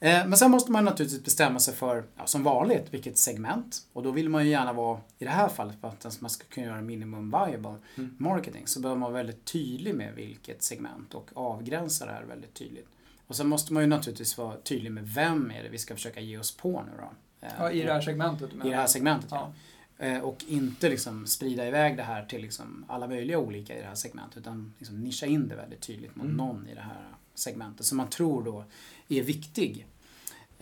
Eh, 0.03 0.27
Men 0.27 0.37
sen 0.39 0.51
måste 0.51 0.73
man 0.73 0.85
naturligtvis 0.85 1.25
bestämma 1.25 1.59
sig 1.59 1.75
för, 1.75 2.05
ja, 2.17 2.27
som 2.27 2.43
vanligt, 2.43 2.87
vilket 2.95 3.19
segment. 3.19 3.87
Och 3.93 4.03
då 4.03 4.11
vill 4.11 4.29
man 4.29 4.45
ju 4.45 4.51
gärna 4.51 4.73
vara, 4.73 5.01
i 5.19 5.25
det 5.25 5.31
här 5.31 5.49
fallet, 5.49 5.77
för 5.81 5.89
att 5.89 6.21
man 6.21 6.31
ska 6.31 6.45
kunna 6.45 6.67
göra 6.67 6.81
minimum 6.83 7.31
viable 7.31 7.75
Mm. 7.97 8.15
marketing, 8.19 8.67
så 8.67 8.81
behöver 8.81 8.99
man 9.01 9.13
vara 9.13 9.23
väldigt 9.23 9.45
tydlig 9.45 9.95
med 9.95 10.15
vilket 10.15 10.63
segment 10.63 11.15
och 11.15 11.31
avgränsa 11.35 12.07
det 12.07 12.13
här 12.13 12.23
väldigt 12.25 12.55
tydligt. 12.55 12.89
Och 13.27 13.37
sen 13.37 13.49
måste 13.49 13.73
man 13.73 13.83
ju 13.83 13.89
naturligtvis 13.89 14.39
vara 14.39 14.57
tydlig 14.57 14.93
med 14.93 15.09
vem 15.09 15.51
är 15.51 15.63
det 15.63 15.69
vi 15.69 15.79
ska 15.79 15.95
försöka 15.95 16.21
ge 16.21 16.39
oss 16.39 16.57
på 16.57 16.83
nu 16.83 16.93
då. 16.99 17.11
Eh, 17.47 17.53
Ja, 17.59 17.71
I 17.73 17.83
det 17.83 17.93
här 17.93 18.01
segmentet. 18.01 18.51
I 18.65 18.69
det 18.69 18.77
här 18.77 18.87
segmentet, 18.87 19.29
Ja. 19.31 19.53
Eh, 19.99 20.19
Och 20.19 20.45
inte 20.49 20.89
liksom 20.89 21.27
sprida 21.27 21.67
iväg 21.69 21.97
det 21.97 22.03
här 22.03 22.25
till 22.25 22.43
liksom 22.43 22.85
alla 22.89 23.07
möjliga 23.09 23.39
olika 23.39 23.77
i 23.77 23.81
det 23.81 23.87
här 23.87 23.95
segmentet. 23.95 24.37
Utan 24.37 24.75
liksom 24.79 25.01
nischa 25.01 25.27
in 25.27 25.49
det 25.49 25.55
väldigt 25.57 25.81
tydligt 25.81 26.17
mot 26.17 26.25
Mm. 26.25 26.37
någon 26.37 26.69
i 26.69 26.75
det 26.75 26.81
här 26.81 27.09
segmentet 27.35 27.87
som 27.87 27.97
man 27.99 28.09
tror 28.11 28.43
då 28.45 28.65
är 29.09 29.23
viktig. 29.23 29.87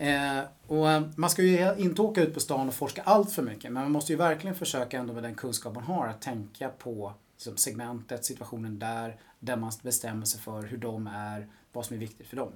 Eh, 0.01 0.43
och 0.67 0.87
man 1.15 1.29
ska 1.29 1.41
ju 1.41 1.75
inte 1.77 2.01
åka 2.01 2.21
ut 2.21 2.33
på 2.33 2.39
stan 2.39 2.67
och 2.67 2.73
forska 2.73 3.01
allt 3.01 3.31
för 3.31 3.43
mycket. 3.43 3.71
Men 3.71 3.83
man 3.83 3.91
måste 3.91 4.11
ju 4.11 4.17
verkligen 4.17 4.55
försöka 4.55 4.97
ändå 4.97 5.13
med 5.13 5.23
den 5.23 5.35
kunskap 5.35 5.75
man 5.75 5.83
har 5.83 6.07
att 6.07 6.21
tänka 6.21 6.69
på 6.69 7.13
liksom, 7.35 7.57
segmentet, 7.57 8.25
situationen 8.25 8.79
där. 8.79 9.19
Där 9.39 9.55
man 9.55 9.71
bestämmer 9.81 10.25
sig 10.25 10.41
för 10.41 10.61
hur 10.61 10.77
de 10.77 11.07
är, 11.07 11.47
vad 11.73 11.85
som 11.85 11.95
är 11.95 11.99
viktigt 11.99 12.27
för 12.27 12.37
dem. 12.37 12.51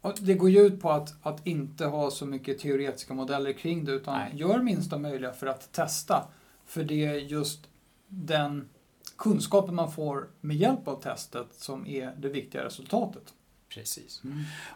Och 0.00 0.14
det 0.20 0.34
går 0.34 0.50
ju 0.50 0.60
ut 0.60 0.80
på 0.80 0.90
att, 0.90 1.14
att 1.22 1.46
inte 1.46 1.84
ha 1.84 2.10
så 2.10 2.26
mycket 2.26 2.58
teoretiska 2.58 3.14
modeller 3.14 3.52
kring 3.52 3.84
det 3.84 3.92
utan 3.92 4.18
Nej. 4.18 4.32
gör 4.34 4.58
minsta 4.58 4.98
möjliga 4.98 5.32
för 5.32 5.46
att 5.46 5.72
testa. 5.72 6.28
För 6.66 6.84
det 6.84 7.06
är 7.06 7.14
just 7.14 7.68
den 8.08 8.68
kunskapen 9.16 9.74
man 9.74 9.92
får 9.92 10.28
med 10.40 10.56
hjälp 10.56 10.88
av 10.88 11.02
testet 11.02 11.46
som 11.52 11.86
är 11.86 12.14
det 12.18 12.28
viktiga 12.28 12.64
resultatet. 12.64 13.34
Precis. 13.68 14.22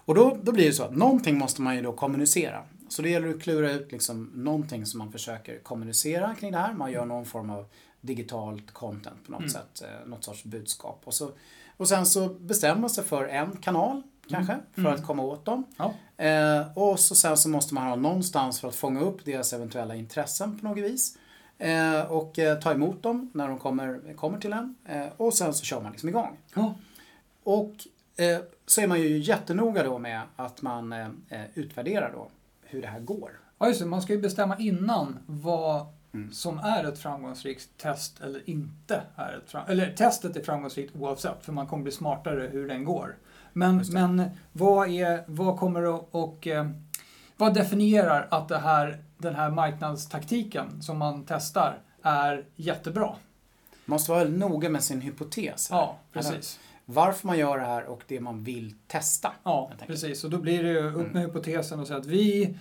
Och 0.05 0.15
då, 0.15 0.39
då 0.43 0.53
blir 0.53 0.67
det 0.67 0.73
så 0.73 0.83
att 0.83 0.97
någonting 0.97 1.39
måste 1.39 1.63
man 1.63 1.77
ju 1.77 1.83
då 1.83 1.93
kommunicera. 1.93 2.63
Så 2.89 3.03
det 3.03 3.11
gäller 3.11 3.29
att 3.29 3.43
klura 3.43 3.73
ut 3.73 3.93
liksom 3.93 4.31
någonting 4.35 4.87
som 4.87 4.99
man 4.99 5.13
försöker 5.13 5.59
kommunicera 5.59 6.35
kring 6.35 6.53
det 6.53 6.59
här. 6.59 6.73
Man 6.73 6.93
gör 6.93 7.05
någon 7.07 7.27
form 7.27 7.51
av 7.51 7.65
digitalt 8.01 8.71
content 8.73 9.25
på 9.27 9.33
något 9.33 9.41
Mm. 9.41 9.51
sätt, 9.53 9.83
eh, 9.83 10.09
något 10.09 10.25
sorts 10.25 10.45
budskap. 10.45 11.01
Och, 11.05 11.15
så, 11.15 11.31
och 11.77 11.89
sen 11.89 12.07
så 12.07 12.29
bestämmer 12.29 12.81
man 12.81 12.91
sig 12.91 13.05
för 13.05 13.25
en 13.25 13.57
kanal 13.57 14.03
kanske, 14.29 14.59
för 14.75 14.81
Mm. 14.81 14.95
att 14.95 15.07
komma 15.07 15.23
åt 15.23 15.45
dem. 15.45 15.65
Ja. 15.77 15.95
Eh, 16.25 16.79
och 16.79 17.01
så 17.01 17.15
sen 17.15 17.37
så 17.37 17.49
måste 17.49 17.75
man 17.75 17.87
ha 17.89 17.97
någonstans 17.97 18.61
för 18.61 18.69
att 18.69 18.75
fånga 18.75 19.01
upp 19.01 19.25
deras 19.25 19.53
eventuella 19.53 19.95
intressen 19.97 20.59
på 20.59 20.67
något 20.69 20.79
vis. 20.79 21.19
Eh, 21.59 22.01
och 22.01 22.39
eh, 22.39 22.59
ta 22.59 22.73
emot 22.73 23.03
dem 23.03 23.31
när 23.35 23.49
de 23.49 23.59
kommer, 23.59 24.15
kommer 24.17 24.39
till 24.39 24.53
en. 24.53 24.75
Eh, 24.89 25.07
och 25.17 25.35
sen 25.35 25.55
så 25.55 25.65
kör 25.65 25.81
man 25.81 25.91
liksom 25.93 26.09
igång. 26.09 26.37
Ja. 26.55 26.75
Och 27.45 27.73
eh, 28.23 28.39
så 28.67 28.81
är 28.81 28.87
man 28.87 29.01
ju 29.01 29.19
jättenoga 29.19 29.83
då 29.83 29.99
med 29.99 30.21
att 30.37 30.63
man 30.63 30.93
eh, 30.93 31.07
eh, 31.29 31.41
utvärderar 31.55 32.13
då 32.13 32.29
hur 32.63 32.83
det 32.83 32.89
här 32.89 33.01
går. 33.01 33.31
Ja, 33.59 33.69
just 33.69 33.81
det. 33.81 33.87
Man 33.87 34.03
ska 34.03 34.13
ju 34.13 34.21
bestämma 34.21 34.59
innan 34.59 35.19
vad 35.27 35.87
Mm. 36.15 36.33
som 36.33 36.59
är 36.59 36.85
ett 36.85 36.99
framgångsrikt 36.99 37.69
test 37.79 38.21
eller 38.21 38.51
inte 38.51 39.03
är 39.17 39.33
ett 39.45 39.51
fram- 39.51 39.65
Eller 39.69 39.93
testet 39.93 40.37
är 40.37 40.43
framgångsrikt 40.43 40.97
oavsett, 40.97 41.45
för 41.45 41.53
man 41.53 41.67
kommer 41.67 41.83
bli 41.83 41.93
smartare 41.93 42.49
hur 42.53 42.69
den 42.69 42.85
går. 42.85 43.17
Men, 43.53 43.85
men 43.93 44.31
vad, 44.53 44.89
är, 44.91 45.25
vad 45.27 45.59
kommer 45.59 45.97
att, 45.97 46.09
och 46.11 46.47
eh, 46.47 46.71
vad 47.37 47.55
definierar 47.55 48.29
att 48.31 48.49
det 48.49 48.59
här, 48.59 49.05
den 49.19 49.35
här 49.35 49.51
marknadstaktiken 49.51 50.83
som 50.83 50.99
man 50.99 51.25
testar 51.29 51.79
är 52.03 52.45
jättebra? 52.57 53.07
Man 53.07 53.95
måste 53.95 54.11
vara 54.11 54.25
noga 54.25 54.69
med 54.71 54.83
sin 54.85 55.01
hypotes. 55.01 55.71
här. 55.71 55.77
Ja, 55.79 55.97
precis. 56.13 56.61
Varför 56.93 57.27
man 57.27 57.39
gör 57.39 57.59
det 57.59 57.65
här 57.65 57.85
och 57.85 58.03
det 58.07 58.21
man 58.21 58.45
vill 58.45 58.75
testa. 58.87 59.33
Ja, 59.43 59.71
precis. 59.87 60.25
Och 60.25 60.31
då 60.31 60.39
blir 60.39 60.63
det 60.63 60.69
ju 60.69 60.79
upp 60.89 60.95
Mm. 61.01 61.13
med 61.13 61.23
hypotesen 61.23 61.81
och 61.81 61.87
säga 61.87 61.99
att 61.99 62.07
vi, 62.07 62.59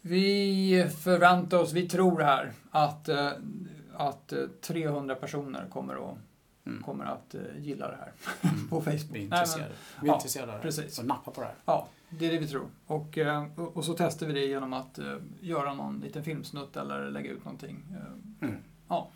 vi 0.00 0.86
förväntar 1.02 1.58
oss, 1.58 1.72
vi 1.72 1.88
tror 1.88 2.20
här 2.20 2.52
att, 2.70 3.08
eh, 3.08 3.30
att 3.94 4.32
eh, 4.32 4.38
300 4.60 5.14
personer 5.14 5.66
kommer 5.70 5.94
att, 6.10 6.18
Mm. 6.66 6.82
kommer 6.82 7.04
att 7.04 7.34
eh, 7.34 7.40
gilla 7.58 7.88
det 7.90 7.96
här 7.96 8.12
Mm. 8.52 8.68
på 8.68 8.80
Facebook. 8.80 9.00
Vi 9.12 9.24
är 9.24 9.28
Nej, 9.28 9.28
men- 9.30 9.38
intresserade. 9.38 9.72
Vi 10.00 10.06
är 10.08 10.10
ja, 10.12 10.14
intresserade 10.14 10.52
av 10.52 10.58
det 10.58 10.64
här. 10.64 10.70
precis. 10.70 10.98
Och 10.98 11.04
nappa 11.06 11.30
på 11.30 11.40
det 11.40 11.46
här. 11.46 11.56
Ja, 11.64 11.88
det 12.10 12.26
är 12.26 12.30
det 12.32 12.38
vi 12.38 12.46
tror. 12.48 12.66
Och, 12.86 13.18
eh, 13.18 13.44
och 13.58 13.84
så 13.84 13.94
testar 13.98 14.26
vi 14.26 14.32
det 14.32 14.46
genom 14.46 14.72
att 14.72 14.98
eh, 14.98 15.16
göra 15.40 15.74
någon 15.74 16.00
liten 16.00 16.24
filmsnutt 16.24 16.76
eller 16.76 17.10
lägga 17.10 17.30
ut 17.30 17.44
någonting. 17.44 17.84
Eh, 17.90 18.46
Mm. 18.48 18.56
Ja. 18.88 19.08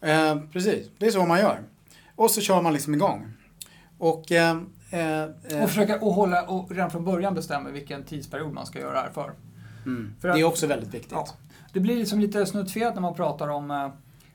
Eh, 0.00 0.40
precis, 0.52 0.90
det 0.98 1.06
är 1.06 1.10
så 1.10 1.26
man 1.26 1.38
gör. 1.38 1.60
Och 2.16 2.30
så 2.30 2.40
kör 2.40 2.62
man 2.62 2.72
liksom 2.72 2.94
igång. 2.94 3.32
Och, 3.98 4.32
eh, 4.32 4.56
eh, 4.90 5.22
eh, 5.22 5.62
Och 5.62 5.68
försöka 5.68 6.00
och 6.00 6.14
hålla, 6.14 6.42
och 6.42 6.70
redan 6.70 6.90
från 6.90 7.04
början 7.04 7.34
bestämma 7.34 7.70
vilken 7.70 8.04
tidsperiod 8.04 8.52
man 8.52 8.66
ska 8.66 8.78
göra 8.78 8.92
det 8.92 9.00
här 9.00 9.10
för. 9.10 9.32
mm, 9.86 10.14
för 10.20 10.28
det 10.28 10.34
att- 10.34 10.40
är 10.40 10.44
också 10.44 10.66
väldigt 10.66 10.94
viktigt. 10.94 11.12
Ja. 11.12 11.26
Det 11.72 11.80
blir 11.80 11.96
liksom 11.96 12.20
lite 12.20 12.46
snuttfet 12.46 12.94
när 12.94 13.00
man 13.02 13.14
pratar 13.14 13.48
om 13.48 13.70
eh, 13.70 13.88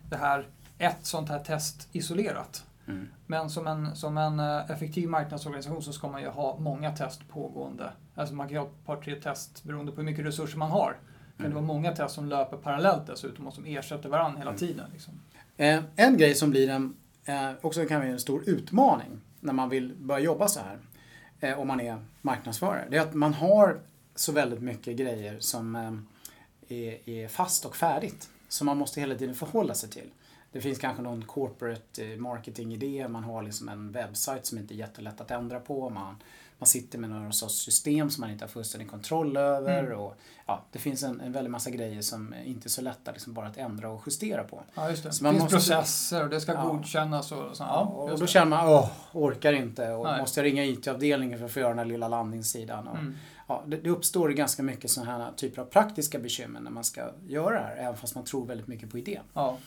det 0.10 0.18
här, 0.18 0.48
ett 0.78 0.98
sånt 1.02 1.30
här 1.30 1.40
test 1.40 1.88
isolerat. 1.92 2.64
Mm. 2.88 3.08
Men 3.28 3.50
som 3.50 3.68
en, 3.68 3.96
som 3.96 4.18
en 4.18 4.40
eh, 4.40 4.72
effektiv 4.72 5.10
marknadsorganisation 5.10 5.82
så 5.84 5.94
ska 5.94 6.08
man 6.08 6.22
ju 6.22 6.28
ha 6.28 6.58
många 6.60 6.92
test 6.92 7.30
pågående 7.30 7.92
Alltså 8.16 8.36
man 8.36 8.48
kan 8.48 8.58
ha 8.58 8.66
ett 8.66 8.86
par, 8.86 8.96
tre 8.96 9.16
test 9.16 9.64
beroende 9.64 9.92
på 9.92 9.98
hur 10.02 10.06
mycket 10.06 10.26
resurser 10.26 10.58
man 10.58 10.72
har. 10.72 10.98
Kan 11.38 11.50
det 11.50 11.56
vara 11.56 11.66
många 11.66 11.92
test 11.92 12.16
som 12.16 12.26
löper 12.26 12.58
parallellt 12.58 13.08
dessutom 13.08 13.48
och 13.48 13.54
som 13.54 13.66
ersätter 13.66 14.10
varandra 14.10 14.40
hela 14.40 14.54
tiden. 14.54 14.86
Liksom. 14.94 15.14
Eh, 15.58 15.84
en 15.96 16.18
grej 16.18 16.36
som 16.36 16.50
blir 16.50 16.70
en, 16.70 16.96
eh, 17.26 17.52
också 17.62 17.86
kan 17.86 18.02
bli 18.02 18.10
en 18.10 18.20
stor 18.20 18.44
utmaning 18.46 19.22
när 19.40 19.54
man 19.54 19.70
vill 19.70 19.96
börja 19.96 20.20
jobba 20.20 20.48
så 20.48 20.60
här, 20.60 20.80
eh, 21.40 21.60
om 21.60 21.68
man 21.68 21.80
är 21.80 22.06
marknadsförare, 22.22 22.88
det 22.90 22.98
är 22.98 23.02
att 23.02 23.14
man 23.14 23.34
har 23.34 23.80
så 24.16 24.32
väldigt 24.32 24.62
mycket 24.62 24.98
grejer 24.98 25.40
som 25.40 25.76
eh, 25.76 26.78
är, 26.78 27.10
är 27.10 27.28
fast 27.28 27.66
och 27.66 27.76
färdigt. 27.76 28.30
Som 28.48 28.66
man 28.66 28.78
måste 28.78 29.00
hela 29.00 29.16
tiden 29.16 29.36
förhålla 29.36 29.74
sig 29.74 29.90
till. 29.90 30.10
Det 30.52 30.62
finns 30.62 30.78
kanske 30.78 31.04
någon 31.04 31.26
corporate 31.26 32.06
eh, 32.06 32.18
marketing-idé, 32.18 33.08
man 33.08 33.24
har 33.24 33.44
liksom 33.44 33.70
en 33.70 33.92
webbsajt 33.92 34.46
som 34.46 34.58
inte 34.58 34.74
är 34.74 34.76
jättelätt 34.76 35.22
att 35.22 35.32
ändra 35.32 35.60
på. 35.60 35.90
Man, 35.90 36.16
man 36.60 36.68
sitter 36.68 36.98
med 37.00 37.10
några 37.10 37.32
sorts 37.32 37.56
system 37.56 38.10
som 38.10 38.22
man 38.22 38.30
inte 38.32 38.44
har 38.44 38.50
fullständig 38.50 38.90
kontroll 38.90 39.38
över. 39.38 39.84
Mm. 39.84 40.00
Och, 40.00 40.16
ja, 40.46 40.64
det 40.72 40.80
finns 40.80 41.04
en, 41.04 41.22
en 41.22 41.32
väldig 41.32 41.52
massa 41.52 41.70
grejer 41.70 42.02
som 42.02 42.36
inte 42.46 42.68
är 42.68 42.70
så 42.70 42.82
lätta 42.82 43.12
liksom 43.12 43.34
bara 43.34 43.48
att 43.48 43.58
ändra 43.58 43.90
och 43.90 44.04
justera 44.06 44.44
på. 44.44 44.64
Ja, 44.76 44.90
just 44.90 45.04
det. 45.04 45.12
Så 45.12 45.24
det 45.24 45.30
finns 45.30 45.42
måste, 45.42 45.56
processer 45.56 46.24
och 46.24 46.30
det 46.30 46.42
ska 46.42 46.54
ja. 46.54 46.64
godkännas. 46.64 47.32
Och, 47.32 47.58
så, 47.58 47.64
ja, 47.64 47.82
och 47.82 48.20
då 48.20 48.28
känner 48.28 48.46
man, 48.46 48.68
åh, 48.68 48.90
orkar 49.12 49.54
inte. 49.54 49.90
Och 49.92 50.18
måste 50.20 50.40
jag 50.40 50.46
ringa 50.46 50.66
IT-avdelningen 50.66 51.40
för 51.40 51.46
att 51.46 51.52
få 51.52 51.60
göra 51.60 51.70
den 51.70 51.80
här 51.80 51.86
lilla 51.86 52.08
landningssidan. 52.08 52.88
Och, 52.88 52.98
mm. 52.98 53.16
ja, 53.48 53.64
det, 53.68 53.78
det, 53.78 53.90
uppstår 53.90 54.30
ganska 54.30 54.64
mycket 54.64 54.92
sådana 54.92 55.12
här 55.12 55.32
typer 55.32 55.62
av 55.62 55.66
praktiska 55.66 56.20
bekymmer 56.20 56.60
när 56.60 56.72
man 56.72 56.84
ska 56.84 57.10
göra 57.28 57.54
det 57.54 57.66
här. 57.66 57.76
Även 57.78 57.98
fast 57.98 58.16
man 58.16 58.24
tror 58.24 58.46
väldigt 58.46 58.68
mycket 58.68 58.92
på 58.92 58.98
idén. 58.98 59.24
Ja. 59.34 59.58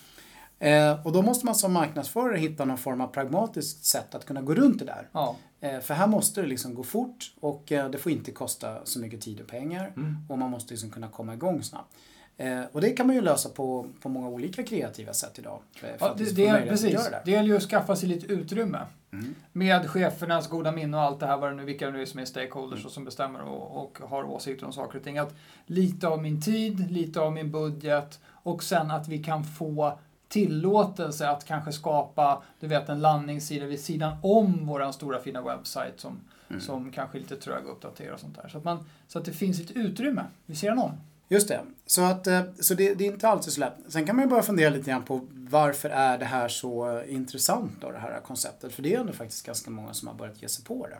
Eh, 0.63 1.07
och 1.07 1.13
då 1.13 1.23
måste 1.23 1.47
man 1.47 1.55
som 1.55 1.73
marknadsförare 1.73 2.39
hitta 2.39 2.65
någon 2.65 2.79
form 2.79 3.01
av 3.01 3.07
pragmatiskt 3.07 3.85
sätt 3.85 4.15
att 4.15 4.27
kunna 4.27 4.43
gå 4.43 4.55
runt 4.55 4.79
det 4.79 4.85
där. 4.85 5.09
Ja. 5.13 5.37
Eh, 5.61 5.81
för 5.81 5.95
här 5.95 6.07
måste 6.07 6.41
det 6.41 6.47
liksom 6.47 6.75
gå 6.75 6.83
fort 6.83 7.33
och 7.41 7.73
eh, 7.73 7.91
det 7.91 7.99
får 7.99 8.13
inte 8.13 8.31
kosta 8.31 8.85
så 8.85 9.01
mycket 9.01 9.21
tid 9.21 9.41
och 9.41 9.47
pengar. 9.47 9.93
Mm. 9.97 10.17
Och 10.29 10.39
man 10.39 10.51
måste 10.51 10.73
liksom 10.73 10.91
kunna 10.91 11.09
komma 11.09 11.35
igång 11.35 11.63
snabbt. 11.63 11.97
Eh, 12.37 12.63
och 12.73 12.81
det 12.81 12.91
kan 12.91 13.07
man 13.07 13.17
ju 13.17 13.23
lösa 13.23 13.49
på, 13.49 13.87
på 14.01 14.09
många 14.09 14.29
olika 14.29 14.63
kreativa 14.63 15.13
sätt 15.13 15.39
idag. 15.39 15.59
Eh, 15.83 15.89
ja, 15.99 16.15
det, 16.19 16.37
det, 16.37 16.47
är, 16.47 16.67
precis. 16.67 16.93
Det. 16.93 17.23
det 17.25 17.31
gäller 17.31 17.49
ju 17.49 17.57
att 17.57 17.63
skaffa 17.63 17.97
sig 17.97 18.09
lite 18.09 18.27
utrymme. 18.27 18.79
Mm. 19.13 19.35
Med 19.53 19.91
chefernas 19.91 20.49
goda 20.49 20.73
minne 20.73 20.97
och 20.97 21.03
allt 21.03 21.21
det 21.21 21.27
här, 21.27 21.37
vad 21.37 21.51
det 21.51 21.57
nu, 21.57 21.65
vilka 21.65 21.87
det 21.87 21.93
nu 21.93 22.03
är 22.03 22.07
som 22.07 22.21
är 22.21 22.25
stakeholders 22.25 22.79
mm. 22.79 22.87
och 22.87 22.93
som 22.93 23.05
bestämmer 23.05 23.43
och, 23.43 23.83
och 23.83 23.99
har 24.09 24.25
åsikter 24.25 24.67
om 24.67 24.73
saker 24.73 24.99
och 24.99 25.05
ting. 25.05 25.19
Att 25.19 25.35
lite 25.67 26.09
av 26.09 26.23
min 26.23 26.43
tid, 26.43 26.91
lite 26.91 27.21
av 27.21 27.33
min 27.33 27.51
budget 27.51 28.21
och 28.25 28.63
sen 28.63 28.91
att 28.91 29.09
vi 29.09 29.25
kan 29.25 29.45
få 29.45 29.99
tillåtelse 30.33 31.29
att 31.29 31.45
kanske 31.45 31.73
skapa 31.73 32.43
du 32.61 32.67
vet, 32.67 32.89
en 32.89 33.01
landningssida 33.01 33.67
vid 33.67 33.81
sidan 33.81 34.17
om 34.23 34.67
vår 34.67 34.93
stora 34.93 35.19
fina 35.19 35.43
webbsajt 35.43 36.01
som, 36.01 36.21
mm. 36.49 36.61
som 36.61 36.93
kanske 36.93 37.19
är 37.19 37.21
lite 37.21 37.37
trög 37.37 37.65
att 37.65 37.71
uppdatera 37.71 38.15
och 38.15 38.21
sånt 38.21 38.37
där. 38.43 38.49
Så 38.49 38.59
att, 38.59 38.65
man, 38.65 38.89
så 39.09 39.19
att 39.19 39.25
det 39.25 39.33
finns 39.33 39.61
ett 39.61 39.71
utrymme 39.71 40.25
vid 40.47 40.59
sidan 40.59 40.79
om. 40.79 40.93
Just 41.29 41.49
det. 41.49 41.61
Så, 41.87 42.03
att, 42.03 42.27
eh, 42.27 42.43
så 42.61 42.75
det, 42.75 42.95
det, 42.95 43.07
är 43.07 43.13
inte 43.13 43.29
alltid 43.29 43.53
så 43.53 43.61
lätt. 43.61 43.77
Sen 43.89 44.07
kan 44.07 44.17
man 44.17 44.25
ju 44.25 44.29
börja 44.29 44.43
fundera 44.43 44.71
lite 44.71 44.91
grann 44.91 45.03
på 45.03 45.21
varför 45.33 45.91
är 45.91 46.19
det 46.19 46.25
här 46.25 46.49
så 46.49 47.03
intressant 47.09 47.73
då, 47.81 47.91
det 47.91 47.99
här 47.99 48.21
konceptet? 48.21 48.73
För 48.73 48.83
det 48.83 48.95
är 48.95 49.01
ändå 49.01 49.13
faktiskt 49.13 49.47
ganska 49.47 49.71
många 49.71 49.95
som 49.95 50.09
har 50.09 50.15
börjat 50.15 50.43
ge 50.43 50.49
sig 50.49 50.65
på 50.65 50.87
det. 50.87 50.99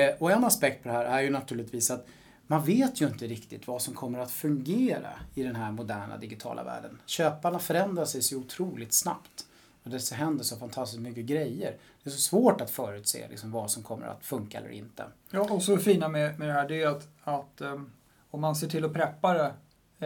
Eh, 0.00 0.14
och 0.18 0.32
en 0.32 0.44
aspekt 0.44 0.82
på 0.82 0.88
det 0.88 0.94
här 0.94 1.04
är 1.04 1.20
ju 1.20 1.30
naturligtvis 1.30 1.90
att 1.90 2.06
man 2.46 2.64
vet 2.64 3.00
ju 3.00 3.06
inte 3.06 3.26
riktigt 3.26 3.66
vad 3.66 3.82
som 3.82 3.94
kommer 3.94 4.18
att 4.18 4.30
fungera 4.30 5.10
i 5.34 5.42
den 5.42 5.56
här 5.56 5.72
moderna 5.72 6.16
digitala 6.16 6.64
världen. 6.64 6.98
Köparna 7.06 7.58
förändrar 7.58 8.04
sig 8.04 8.22
så 8.22 8.36
otroligt 8.36 8.92
snabbt. 8.92 9.46
Och 9.82 9.90
det 9.90 10.10
händer 10.12 10.44
så 10.44 10.56
fantastiskt 10.56 11.02
mycket 11.02 11.24
grejer. 11.24 11.76
Det 12.02 12.10
är 12.10 12.12
så 12.12 12.20
svårt 12.20 12.60
att 12.60 12.70
förutse 12.70 13.28
liksom, 13.28 13.50
vad 13.50 13.70
som 13.70 13.82
kommer 13.82 14.06
att 14.06 14.24
funka 14.24 14.58
eller 14.58 14.70
inte. 14.70 15.04
Ja, 15.30 15.40
och 15.40 15.62
så 15.62 15.78
fina 15.78 16.08
med, 16.08 16.38
med 16.38 16.48
det 16.48 16.54
här 16.54 16.68
det 16.68 16.82
är 16.82 16.88
att, 16.88 17.08
att 17.22 17.60
um, 17.60 17.92
om 18.30 18.40
man 18.40 18.56
ser 18.56 18.68
till 18.68 18.84
att 18.84 18.92
preppa 18.92 19.34
det 19.34 19.52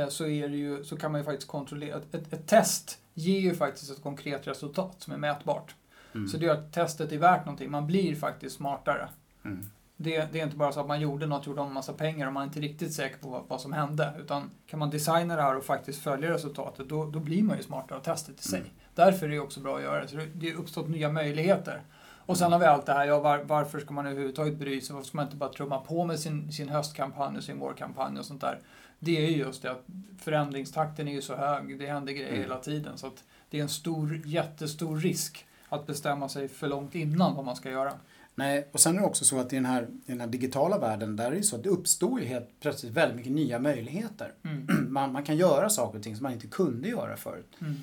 eh, 0.00 0.08
så, 0.08 0.26
är 0.26 0.48
det 0.48 0.56
ju, 0.56 0.84
så 0.84 0.96
kan 0.96 1.12
man 1.12 1.20
ju 1.20 1.24
faktiskt 1.24 1.48
kontrollera. 1.48 1.96
Ett, 2.12 2.32
ett 2.32 2.46
test 2.46 2.98
ger 3.14 3.40
ju 3.40 3.54
faktiskt 3.54 3.90
ett 3.90 4.02
konkret 4.02 4.46
resultat 4.46 4.94
som 4.98 5.12
är 5.12 5.16
mätbart. 5.16 5.74
Mm. 6.14 6.28
Så 6.28 6.36
det 6.36 6.46
gör 6.46 6.54
att 6.54 6.72
testet 6.72 7.12
är 7.12 7.18
värt 7.18 7.44
någonting. 7.44 7.70
Man 7.70 7.86
blir 7.86 8.16
faktiskt 8.16 8.56
smartare. 8.56 9.08
Mm. 9.44 9.70
Det, 9.96 10.32
det, 10.32 10.40
är 10.40 10.44
inte 10.44 10.56
bara 10.56 10.72
så 10.72 10.80
att 10.80 10.86
man 10.86 11.00
gjorde 11.00 11.26
något, 11.26 11.46
gjorde 11.46 11.60
om 11.60 11.66
en 11.66 11.74
massa 11.74 11.92
pengar 11.92 12.26
och 12.26 12.32
man 12.32 12.42
är 12.42 12.46
inte 12.46 12.60
riktigt 12.60 12.92
säker 12.94 13.18
på 13.18 13.28
vad, 13.28 13.42
vad, 13.48 13.60
som 13.60 13.72
hände. 13.72 14.12
Utan 14.18 14.50
kan 14.66 14.78
man 14.78 14.90
designa 14.90 15.36
det 15.36 15.42
här 15.42 15.56
och 15.56 15.64
faktiskt 15.64 16.02
följa 16.02 16.30
resultatet, 16.30 16.88
då, 16.88 17.04
då 17.04 17.18
blir 17.18 17.42
man 17.42 17.56
ju 17.56 17.62
smartare 17.62 17.98
av 17.98 18.02
testet 18.02 18.40
i 18.40 18.42
sig. 18.42 18.60
Mm. 18.60 18.70
Därför 18.94 19.26
är 19.26 19.30
det 19.30 19.40
också 19.40 19.60
bra 19.60 19.76
att 19.76 19.82
göra 19.82 20.02
det. 20.02 20.08
Så 20.08 20.16
det, 20.16 20.26
det 20.34 20.50
har 20.50 20.60
uppstått 20.60 20.88
nya 20.88 21.08
möjligheter. 21.08 21.82
Och 22.26 22.36
sen 22.36 22.52
har 22.52 22.58
vi 22.58 22.64
allt 22.64 22.86
det 22.86 22.92
här, 22.92 23.06
ja, 23.06 23.20
var, 23.20 23.38
varför 23.38 23.80
ska 23.80 23.94
man 23.94 24.06
överhuvudtaget 24.06 24.58
bry 24.58 24.80
sig? 24.80 24.94
Varför 24.94 25.08
ska 25.08 25.16
man 25.16 25.24
inte 25.24 25.36
bara 25.36 25.52
trumma 25.52 25.78
på 25.78 26.04
med 26.04 26.20
sin, 26.20 26.52
sin 26.52 26.68
höstkampanj 26.68 27.36
och 27.36 27.44
sin 27.44 27.58
vårkampanj 27.58 28.18
och 28.18 28.24
sånt 28.24 28.40
där? 28.40 28.60
Det 28.98 29.26
är 29.26 29.30
ju 29.30 29.36
just 29.36 29.62
det 29.62 29.70
att 29.70 29.84
förändringstakten 30.18 31.08
är 31.08 31.12
ju 31.12 31.22
så 31.22 31.36
hög, 31.36 31.78
det 31.78 31.86
händer 31.86 32.12
grejer 32.12 32.28
mm. 32.28 32.42
hela 32.42 32.58
tiden. 32.58 32.98
Så 32.98 33.06
att 33.06 33.24
det 33.50 33.58
är 33.58 33.62
en 33.62 33.68
stor, 33.68 34.22
jättestor 34.24 34.96
risk 34.96 35.46
att 35.68 35.86
bestämma 35.86 36.28
sig 36.28 36.48
för 36.48 36.68
långt 36.68 36.94
innan 36.94 37.34
vad 37.34 37.44
man 37.44 37.56
ska 37.56 37.70
göra. 37.70 37.92
Nej, 38.38 38.68
och 38.72 38.80
sen 38.80 38.96
är 38.96 39.00
det 39.00 39.06
också 39.06 39.24
så 39.24 39.38
att 39.38 39.52
i 39.52 39.56
den 39.56 39.64
här, 39.64 39.82
i 39.82 40.10
den 40.10 40.20
här 40.20 40.26
digitala 40.26 40.78
världen 40.78 41.16
där 41.16 41.32
är 41.32 41.36
det 41.36 41.42
så 41.42 41.56
att 41.56 41.62
det 41.62 41.68
uppstår 41.68 42.20
ju 42.20 42.26
helt 42.26 42.60
plötsligt 42.60 42.92
väldigt 42.92 43.16
mycket 43.16 43.32
nya 43.32 43.58
möjligheter. 43.58 44.32
Mm. 44.44 44.66
Man, 44.92 45.12
man 45.12 45.22
kan 45.22 45.36
göra 45.36 45.70
saker 45.70 45.98
och 45.98 46.04
ting 46.04 46.16
som 46.16 46.22
man 46.22 46.32
inte 46.32 46.46
kunde 46.46 46.88
göra 46.88 47.16
förut. 47.16 47.56
Mm. 47.60 47.74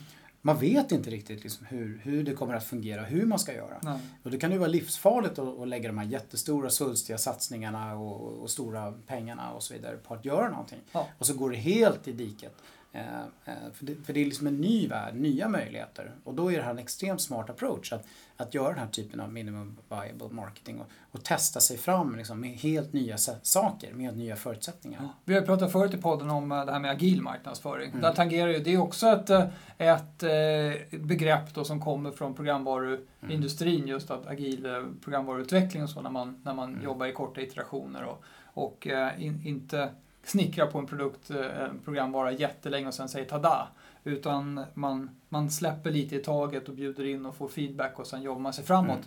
Man 0.42 0.60
vet 0.60 0.92
inte 0.92 1.10
riktigt 1.10 1.44
liksom 1.44 1.66
hur, 1.66 2.02
hur 2.04 2.24
det 2.24 2.34
kommer 2.34 2.54
att 2.54 2.64
fungera, 2.64 3.04
hur 3.04 3.26
man 3.26 3.40
ska 3.40 3.54
göra. 3.54 3.80
Nej. 3.82 4.00
Och 4.24 4.32
det 4.32 4.38
kan 4.38 4.52
ju 4.52 4.58
vara 4.58 4.70
livsfarligt 4.70 5.40
att, 5.40 5.60
att 5.60 5.68
lägga 5.68 5.88
de 5.88 5.98
här 5.98 6.06
jättestora 6.06 6.70
svulstiga 6.70 7.18
satsningarna 7.18 7.96
och, 7.96 8.42
och, 8.42 8.50
stora 8.50 8.94
pengarna 9.08 9.52
och 9.52 9.64
så 9.64 9.74
vidare 9.74 9.98
på 9.98 10.14
att 10.14 10.26
göra 10.26 10.50
någonting. 10.50 10.80
Ja. 10.92 11.08
Och 11.18 11.26
så 11.26 11.34
går 11.34 11.50
det 11.50 11.58
helt 11.58 12.08
i 12.08 12.12
diket. 12.12 12.56
Eh, 12.96 13.22
eh, 13.46 13.72
för 13.74 13.86
det, 13.86 13.96
för 14.06 14.14
det 14.14 14.22
är 14.22 14.26
liksom 14.26 14.48
en 14.48 14.62
ny 14.62 14.88
värld, 14.88 15.16
nya 15.16 15.50
möjligheter. 15.50 16.12
Och 16.24 16.34
då 16.34 16.52
är 16.52 16.58
det 16.58 16.64
här 16.64 16.72
en 16.72 16.80
extremt 16.80 17.22
smart 17.22 17.50
approach 17.50 17.94
att, 17.94 18.06
att 18.38 18.54
göra 18.54 18.70
den 18.70 18.78
här 18.78 18.88
typen 18.88 19.20
av 19.20 19.34
minimum 19.34 19.78
viable 19.90 20.28
marketing 20.30 20.80
och, 20.80 20.88
och 21.12 21.24
testa 21.24 21.60
sig 21.60 21.78
fram 21.78 22.16
liksom 22.16 22.40
med 22.40 22.50
helt 22.50 22.94
nya 22.94 23.18
saker, 23.42 23.94
med 23.94 24.18
nya 24.18 24.36
förutsättningar. 24.36 25.00
Ja. 25.04 25.10
Vi 25.26 25.34
har 25.34 25.42
pratat 25.42 25.72
förut 25.72 25.94
i 25.94 25.98
podden 25.98 26.30
om 26.30 26.52
eh, 26.52 26.66
det 26.66 26.72
här 26.72 26.80
med 26.80 26.92
agil 26.92 27.22
marknadsföring. 27.22 27.90
Mm. 27.90 28.02
Där 28.02 28.14
tangerar 28.14 28.50
ju, 28.50 28.60
det 28.60 28.74
är 28.74 28.78
också 28.78 29.08
ett, 29.08 29.30
ett 29.78 30.24
begrepp 30.92 31.54
då 31.54 31.64
som 31.64 31.82
kommer 31.82 32.12
från 32.12 32.34
programvaruindustrin, 32.34 33.78
mm. 33.78 33.88
just 33.88 34.12
att 34.12 34.28
agil 34.28 34.86
programvaruutveckling 35.04 35.84
och 35.84 35.90
så 35.90 36.02
när 36.02 36.10
man, 36.10 36.42
när 36.44 36.54
man 36.54 36.70
mm. 36.70 36.84
jobbar 36.84 37.06
i 37.06 37.14
korta 37.14 37.42
iterationer 37.42 38.04
och, 38.04 38.24
och 38.44 38.88
in, 39.18 39.42
inte 39.46 39.90
snickra 40.24 40.68
på 40.68 40.78
en 40.78 40.86
produkt, 40.86 41.30
eh, 41.30 41.62
en 41.62 41.80
programvara 41.86 42.32
jättelänge 42.32 42.88
och 42.88 42.94
sen 42.94 43.10
säger 43.10 43.26
tada. 43.26 43.68
Utan 44.04 44.66
man, 44.74 45.10
man 45.30 45.52
släpper 45.52 45.92
lite 45.92 46.16
i 46.16 46.20
taget 46.20 46.70
och 46.70 46.76
bjuder 46.76 47.06
in 47.06 47.26
och 47.26 47.36
får 47.36 47.48
feedback 47.48 48.00
och 48.00 48.08
sen 48.08 48.22
jobbar 48.22 48.42
man 48.42 48.54
sig 48.54 48.66
framåt. 48.66 49.00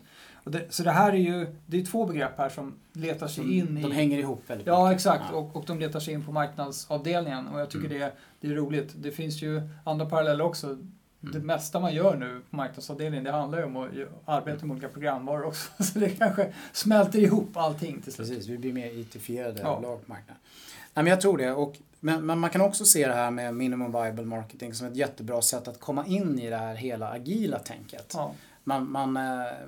Mm. 0.47 0.53
Det, 0.53 0.75
så 0.75 0.83
det 0.83 0.91
här 0.91 1.13
är 1.13 1.17
ju, 1.17 1.47
det 1.67 1.81
är 1.81 1.85
två 1.85 2.07
begrepp 2.07 2.39
här 2.39 2.49
som 2.49 2.75
letar 2.93 3.29
sig 3.29 3.59
in 3.59 3.75
de 3.75 3.81
i... 3.81 3.83
De 3.83 3.93
hänger 3.93 4.19
ihop 4.19 4.43
väldigt 4.47 4.67
Ja, 4.67 4.85
mycket. 4.85 4.97
exakt. 4.97 5.25
Ja. 5.33 5.39
Och, 5.39 5.57
och 5.57 5.65
de 5.67 5.79
letar 5.79 6.01
sig 6.01 6.15
in 6.15 6.25
på 6.25 6.33
marknadsavdelningen 6.33 7.49
och 7.49 7.61
jag 7.61 7.71
tycker 7.71 7.87
mm. 7.87 7.99
det, 7.99 8.13
det 8.41 8.49
är 8.49 8.55
roligt. 8.55 8.93
Det 8.97 9.11
finns 9.11 9.43
ju 9.43 9.63
andra 9.85 10.07
paralleller 10.07 10.45
också. 10.45 10.67
Mm. 10.67 10.89
Det 11.21 11.39
mesta 11.39 11.81
man 11.81 11.95
gör 11.95 12.17
nu 12.17 12.41
på 12.51 12.57
marknadsavdelningen 12.57 13.25
det 13.25 13.31
handlar 13.31 13.59
ju 13.59 13.65
om 13.65 13.77
att 13.77 13.91
arbeta 14.25 14.67
med 14.67 14.75
olika 14.75 14.89
programvaror 14.89 15.45
också. 15.45 15.71
Så 15.83 15.99
det 15.99 16.11
kanske 16.11 16.53
smälter 16.73 17.19
ihop 17.19 17.57
allting 17.57 18.03
till 18.03 18.13
slut. 18.13 18.29
Precis, 18.29 18.49
vi 18.49 18.59
blir 18.59 18.73
mer 18.73 18.87
IT-fierade 18.87 19.61
ja. 19.61 19.73
överlag 19.73 20.07
på 20.07 20.13
marknaden. 20.13 20.43
Men 21.03 21.07
jag 21.07 21.21
tror 21.21 21.39
det. 21.39 21.53
Och, 21.53 21.77
men, 22.01 22.27
men, 22.27 22.39
man 22.39 22.51
kan 22.51 22.61
också 22.61 22.85
se 22.85 23.09
det 23.09 23.15
här 23.15 23.31
med 23.31 23.55
minimum 23.55 23.93
viable 23.93 24.25
marketing 24.25 24.75
som 24.75 24.87
ett 24.87 24.97
jättebra 24.97 25.43
sätt 25.43 25.69
att 25.69 25.81
komma 25.81 26.07
in 26.07 26.39
i 26.39 26.51
det 26.51 26.57
här 26.57 26.75
hela 26.75 27.09
agila 27.09 27.59
tänket. 27.59 28.13
Ja. 28.15 28.33
Man, 28.65 28.91
man, 28.91 29.17
eh, 29.17 29.23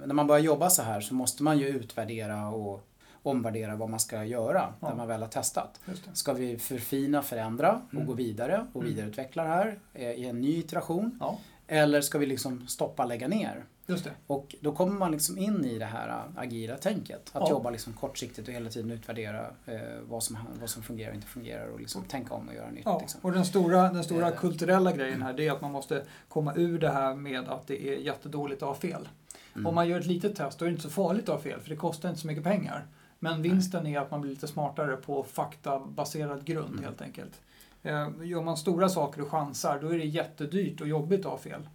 när 0.07 0.15
man 0.15 0.27
börjar 0.27 0.43
jobba 0.43 0.71
så 0.71 0.83
här 0.83 1.01
så 1.01 1.15
måste 1.15 1.43
man 1.43 1.59
ju 1.59 1.69
utvärdera 1.69 2.49
och 2.49 2.89
omvärdera 3.23 3.77
vad 3.77 3.91
man 3.91 4.01
ska 4.01 4.25
göra 4.25 4.75
ja. 4.81 4.89
när 4.89 4.97
man 4.97 5.09
väl 5.09 5.21
har 5.21 5.29
testat. 5.29 5.81
Ska 6.13 6.33
vi 6.33 6.59
förfina, 6.59 7.23
förändra 7.23 7.81
och 7.87 7.95
mm. 7.95 8.07
gå 8.07 8.13
vidare 8.13 8.67
och 8.73 8.83
mm. 8.83 8.95
vidareutveckla 8.95 9.43
det 9.43 9.49
här 9.49 9.79
eh, 9.95 10.11
i 10.11 10.27
en 10.27 10.41
ny 10.41 10.59
iteration? 10.59 11.19
Ja. 11.21 11.39
Eller 11.69 12.01
ska 12.01 12.19
vi 12.19 12.27
liksom 12.27 12.67
stoppa, 12.67 13.05
lägga 13.05 13.29
ner? 13.29 13.65
Just 13.87 14.05
det. 14.05 14.11
Och 14.27 14.55
då 14.61 14.73
kommer 14.73 14.93
man 14.93 15.13
liksom 15.13 15.39
in 15.39 15.65
i 15.65 15.79
det 15.79 15.85
här 15.85 16.09
äh, 16.09 16.43
agila 16.43 16.77
tänket. 16.77 17.31
Att 17.33 17.43
ja. 17.43 17.51
jobba 17.51 17.71
liksom 17.71 17.93
kortsiktigt 17.93 18.49
och 18.49 18.55
hela 18.55 18.71
tiden 18.71 18.91
utvärdera 18.91 19.47
eh, 19.67 19.81
vad, 20.09 20.23
som, 20.23 20.39
vad 20.61 20.71
som 20.71 20.83
fungerar 20.83 21.11
och 21.11 21.15
inte 21.15 21.27
fungerar 21.27 21.67
och 21.67 21.81
liksom 21.81 22.05
tänka 22.05 22.35
om 22.35 22.49
och 22.49 22.55
göra 22.55 22.71
nytt. 22.71 22.83
Ja. 22.85 22.99
Liksom. 23.01 23.21
Och 23.23 23.33
den 23.33 23.45
stora, 23.45 23.93
den 23.93 24.05
stora 24.05 24.29
eh. 24.29 24.37
kulturella 24.37 24.93
grejen 24.93 25.23
här 25.23 25.33
det 25.33 25.49
är 25.49 25.53
att 25.53 25.61
man 25.61 25.73
måste 25.73 26.03
komma 26.29 26.55
ur 26.57 26.79
det 26.79 26.91
här 26.91 27.15
med 27.15 27.49
att 27.49 27.67
det 27.67 27.89
är 27.89 27.97
jättedåligt 27.97 28.63
att 28.63 28.69
ha 28.69 28.75
fel. 28.75 29.09
Mm. 29.55 29.67
Om 29.67 29.75
man 29.75 29.89
gör 29.89 30.01
ett 30.01 30.07
litet 30.07 30.37
test 30.37 30.59
då 30.59 30.65
är 30.65 30.69
det 30.69 30.73
inte 30.73 30.83
så 30.83 30.91
farligt 30.91 31.29
att 31.29 31.35
ha 31.35 31.43
fel 31.43 31.61
för 31.61 31.71
det 31.71 31.77
kostar 31.77 32.09
inte 32.09 32.21
så 32.21 32.27
mycket 32.27 32.45
pengar. 32.45 32.87
Men 33.19 33.43
vinsten 33.43 33.87
är 33.87 33.99
att 33.99 34.11
man 34.11 34.21
blir 34.21 34.31
lite 34.31 34.49
smartare 34.49 34.97
på 34.97 35.25
faktabaserad 35.25 36.45
grund 36.45 36.73
mm. 36.73 36.85
helt 36.85 37.03
enkelt. 37.03 37.41
Eh, 37.83 38.09
gör 38.23 38.43
man 38.43 38.57
stora 38.57 38.89
saker 38.89 39.21
och 39.23 39.29
chansar 39.31 39.79
då 39.83 39.89
är 39.89 39.99
det 39.99 40.05
jättedyrt 40.05 40.81
och 40.81 40.89
jobbigt 40.89 41.21
att 41.21 41.31
ha 41.33 41.39
fel. 41.39 41.69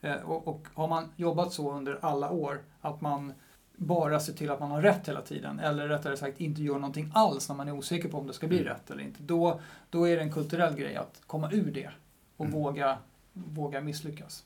Eh, 0.00 0.14
och, 0.14 0.48
och, 0.48 0.66
har 0.74 0.88
man 0.88 1.12
jobbat 1.16 1.52
så 1.52 1.72
under 1.72 1.98
alla 2.02 2.30
år, 2.30 2.60
att 2.80 3.00
man 3.00 3.32
bara 3.76 4.20
se 4.20 4.32
till 4.32 4.50
att 4.50 4.60
man 4.60 4.70
har 4.70 4.82
rätt 4.82 5.08
hela 5.08 5.20
tiden. 5.20 5.58
Eller 5.60 5.88
rättare 5.88 6.16
sagt 6.16 6.40
inte 6.40 6.62
gör 6.62 6.74
någonting 6.74 7.10
alls 7.14 7.48
när 7.48 7.56
man 7.56 7.68
är 7.68 7.72
osäker 7.72 8.08
på 8.08 8.18
om 8.18 8.26
det 8.26 8.32
ska 8.32 8.46
bli 8.46 8.58
Mm. 8.58 8.68
rätt 8.68 8.90
eller 8.90 9.02
inte. 9.02 9.22
Då, 9.22 9.60
då 9.90 10.08
är 10.08 10.16
det 10.16 10.22
en 10.22 10.32
kulturell 10.32 10.74
grej 10.74 10.96
att 10.96 11.20
komma 11.26 11.50
ur 11.52 11.70
det 11.74 11.90
och 12.36 12.46
Mm. 12.46 12.60
våga, 12.60 12.98
våga 13.32 13.80
misslyckas. 13.80 14.44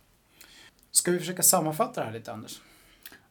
Ska 0.90 1.11
vi 1.11 1.19
försöka 1.19 1.42
sammanfatta 1.42 2.00
det 2.00 2.07
här 2.07 2.12
lite 2.12 2.33
Anders? 2.33 2.61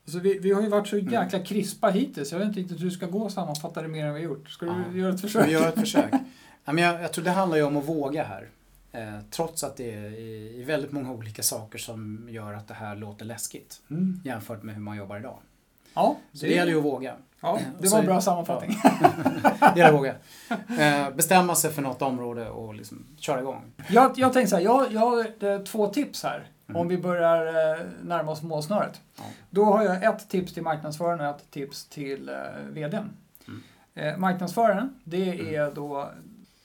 Alltså 0.05 0.19
vi, 0.19 0.39
vi 0.39 0.51
har 0.51 0.61
ju 0.61 0.69
varit 0.69 0.87
så 0.87 0.97
Mm. 0.97 1.13
jäkla 1.13 1.39
krispa 1.39 1.89
hittills. 1.89 2.31
Jag 2.31 2.39
vet 2.39 2.47
inte 2.47 2.59
riktigt 2.59 2.79
hur 2.79 2.85
du 2.85 2.91
ska 2.91 3.05
gå 3.05 3.19
och 3.23 3.31
sammanfatta 3.31 3.81
det 3.81 3.87
mer 3.87 4.05
än 4.05 4.13
vi 4.13 4.19
har 4.19 4.25
gjort. 4.29 4.49
Ska 4.49 4.65
du 4.65 4.71
Ja. 4.71 4.97
göra 4.97 5.13
ett 5.13 5.21
försök? 5.21 5.47
vi 5.47 5.51
göra 5.51 5.67
ett 5.69 5.79
försök? 5.79 6.13
Ja, 6.65 6.71
men 6.73 6.83
jag, 6.83 7.01
jag 7.03 7.13
tror 7.13 7.25
det 7.25 7.31
handlar 7.31 7.57
ju 7.57 7.63
om 7.63 7.77
att 7.77 7.85
våga 7.89 8.23
här. 8.23 8.47
Eh, 8.91 9.19
trots 9.29 9.63
att 9.63 9.77
det 9.77 9.93
är 9.95 10.09
i, 10.11 10.53
i 10.59 10.63
väldigt 10.63 10.91
många 10.91 11.11
olika 11.11 11.43
saker 11.43 11.79
som 11.79 12.27
gör 12.29 12.53
att 12.53 12.67
det 12.67 12.73
här 12.73 12.95
låter 12.95 13.25
läskigt 13.25 13.81
Mm. 13.89 14.21
jämfört 14.23 14.63
med 14.63 14.75
hur 14.75 14.81
man 14.81 14.97
jobbar 14.97 15.17
idag. 15.19 15.37
Ja, 15.93 16.17
Så 16.33 16.45
det 16.45 16.51
gäller 16.53 16.71
ju 16.71 16.77
att 16.77 16.83
våga. 16.83 17.15
ja, 17.41 17.59
det 17.79 17.87
så- 17.87 17.95
var 17.95 17.99
en 17.99 18.05
bra 18.05 18.21
sammanfattning. 18.21 18.77
Det 19.59 19.79
gäller 19.79 19.85
att 19.89 19.93
våga. 19.99 20.15
Eh, 20.79 21.09
bestämma 21.15 21.55
sig 21.55 21.71
för 21.71 21.81
något 21.81 22.01
område 22.01 22.49
och 22.49 22.75
liksom 22.75 23.05
köra 23.17 23.39
igång. 23.39 23.61
Jag, 23.89 24.11
jag 24.15 24.33
tänkte 24.33 24.49
så 24.49 24.55
här, 24.55 24.63
jag, 24.63 24.91
jag 24.91 24.99
har 24.99 25.43
eh, 25.45 25.59
två 25.63 25.87
tips 25.87 26.23
här. 26.23 26.47
Mm. 26.69 26.81
Om 26.81 26.87
vi 26.87 26.97
börjar 26.97 27.47
eh, 27.75 27.85
närma 28.03 28.31
oss 28.31 28.41
målsnöret. 28.41 29.01
Ja. 29.17 29.23
Då 29.49 29.65
har 29.65 29.83
jag 29.83 30.03
ett 30.03 30.29
tips 30.29 30.53
till 30.53 30.63
marknadsföraren 30.63 31.19
och 31.19 31.25
ett 31.35 31.51
tips 31.51 31.85
till 31.85 32.29
eh, 32.29 32.35
VDn. 32.69 33.09
Mm. 33.47 33.61
Eh, 33.95 34.17
marknadsföraren, 34.17 34.95
det 35.03 35.55
är 35.55 35.71
då 35.71 36.09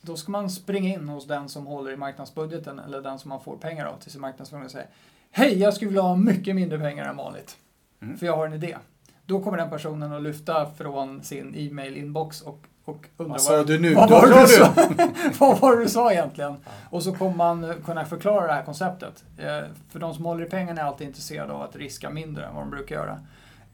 då 0.06 0.16
ska 0.16 0.32
man 0.32 0.50
springa 0.50 0.94
in 0.94 1.08
hos 1.08 1.26
den 1.26 1.48
som 1.48 1.66
håller 1.66 1.90
i 1.90 1.96
marknadsbudgeten 1.96 2.78
eller 2.78 3.02
den 3.02 3.18
som 3.18 3.28
man 3.28 3.40
får 3.40 3.56
pengar 3.56 3.86
av 3.86 3.96
till 3.98 4.10
sin 4.12 4.20
marknadsföring 4.20 4.64
och 4.64 4.70
säga 4.70 4.86
Hej, 5.30 5.58
jag 5.58 5.74
skulle 5.74 5.88
vilja 5.88 6.02
ha 6.02 6.16
mycket 6.16 6.56
mindre 6.56 6.78
pengar 6.78 7.04
än 7.08 7.16
vanligt. 7.16 7.56
Mm. 8.02 8.16
För 8.18 8.26
jag 8.26 8.36
har 8.36 8.46
en 8.46 8.52
idé. 8.52 8.76
Då 9.26 9.40
kommer 9.40 9.58
den 9.58 9.70
personen 9.70 10.12
att 10.12 10.22
lyfta 10.22 10.70
från 10.70 11.22
sin 11.22 11.54
e-mail-inbox 11.56 12.42
och, 12.42 12.60
och 12.84 13.06
undra 13.16 13.32
Vad 13.32 13.40
sa 13.40 13.64
du 13.64 13.78
nu? 13.78 13.94
vad 13.94 14.10
var, 14.10 14.26
du 14.26 14.46
sa? 14.46 14.72
vad 15.46 15.60
var 15.60 15.76
det 15.76 15.82
du 15.82 15.88
sa 15.88 16.12
egentligen? 16.12 16.56
Och 16.90 17.02
så 17.02 17.12
kommer 17.12 17.36
man 17.36 17.74
kunna 17.84 18.04
förklara 18.04 18.46
det 18.46 18.52
här 18.52 18.62
konceptet. 18.62 19.24
Eh, 19.38 19.60
För 19.90 19.98
de 19.98 20.14
som 20.14 20.24
håller 20.24 20.46
i 20.46 20.48
pengarna 20.48 20.80
är 20.80 20.84
alltid 20.84 21.06
intresserade 21.06 21.52
av 21.52 21.62
att 21.62 21.76
riska 21.76 22.10
mindre 22.10 22.46
än 22.46 22.54
vad 22.54 22.62
de 22.62 22.70
brukar 22.70 22.96
göra. 22.96 23.20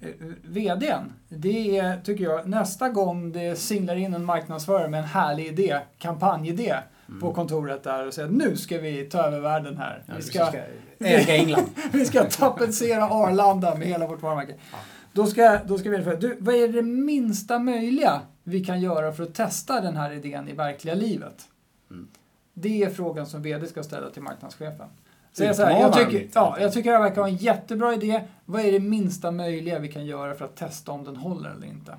Eh, 0.03 0.09
VDn, 0.43 1.13
det 1.29 1.79
är, 1.79 2.01
tycker 2.01 2.25
jag, 2.25 2.49
nästa 2.49 2.89
gång 2.89 3.33
det 3.33 3.57
singlar 3.57 3.97
in 3.97 4.15
en 4.15 4.25
marknadsförare 4.25 4.89
med 4.89 5.01
en 5.01 5.07
härlig 5.07 5.47
idé, 5.47 5.79
kampanjidé, 5.99 6.77
på 7.21 7.33
kontoret 7.33 7.83
där 7.83 8.07
och 8.07 8.15
säger 8.15 8.29
att 8.29 8.35
nu 8.35 8.57
ska 8.57 8.79
vi 8.79 9.05
ta 9.05 9.23
över 9.23 9.41
världen 9.41 9.77
här. 9.77 9.95
Mm. 9.95 10.05
Ja, 10.07 10.15
vi, 10.15 10.21
du 10.21 10.27
ska, 10.29 10.53
äga 10.99 11.37
England. 11.37 11.67
vi 11.93 12.05
ska 12.05 12.25
tapetsera 12.25 13.05
Arlanda 13.05 13.75
med 13.75 13.89
hela 13.89 14.07
vårt 14.07 14.23
varumärke. 14.23 14.55
Ja. 14.73 14.79
Då 15.13 15.27
ska, 15.27 15.59
då 15.67 15.79
ska 15.79 15.91
vi 15.91 16.17
du, 16.17 16.37
vad 16.41 16.55
är 16.55 16.69
det 16.69 16.83
minsta 16.83 17.59
möjliga 17.59 18.21
vi 18.43 18.65
kan 18.65 18.81
göra 18.81 19.13
för 19.13 19.23
att 19.23 19.35
testa 19.35 19.81
den 19.81 19.97
här 19.97 20.13
idén 20.13 20.49
i 20.49 20.53
verkliga 20.53 20.95
livet? 20.95 21.49
Mm. 21.91 22.09
Det 22.55 22.83
är 22.83 22.91
frågan 22.91 23.27
som 23.27 23.43
VD 23.43 23.67
ska 23.67 23.83
ställa 23.83 24.11
till 24.11 24.23
marknadschefen. 24.23 24.89
Jag, 25.37 25.57
så 25.57 25.65
här, 25.65 25.81
jag, 25.81 25.93
tycker, 25.93 26.29
ja, 26.35 26.57
jag 26.61 26.73
tycker 26.73 26.91
det 26.91 26.97
här 26.97 27.03
verkar 27.03 27.21
vara 27.21 27.31
en 27.31 27.37
jättebra 27.37 27.95
idé. 27.95 28.23
Vad 28.45 28.61
är 28.61 28.73
det 28.73 28.81
minsta 28.81 29.31
möjliga 29.31 29.79
vi 29.79 29.93
kan 29.93 30.07
göra 30.07 30.35
för 30.35 30.45
att 30.45 30.57
testa 30.57 30.93
om 30.93 31.05
den 31.05 31.17
håller 31.17 31.51
eller 31.51 31.67
inte? 31.67 31.97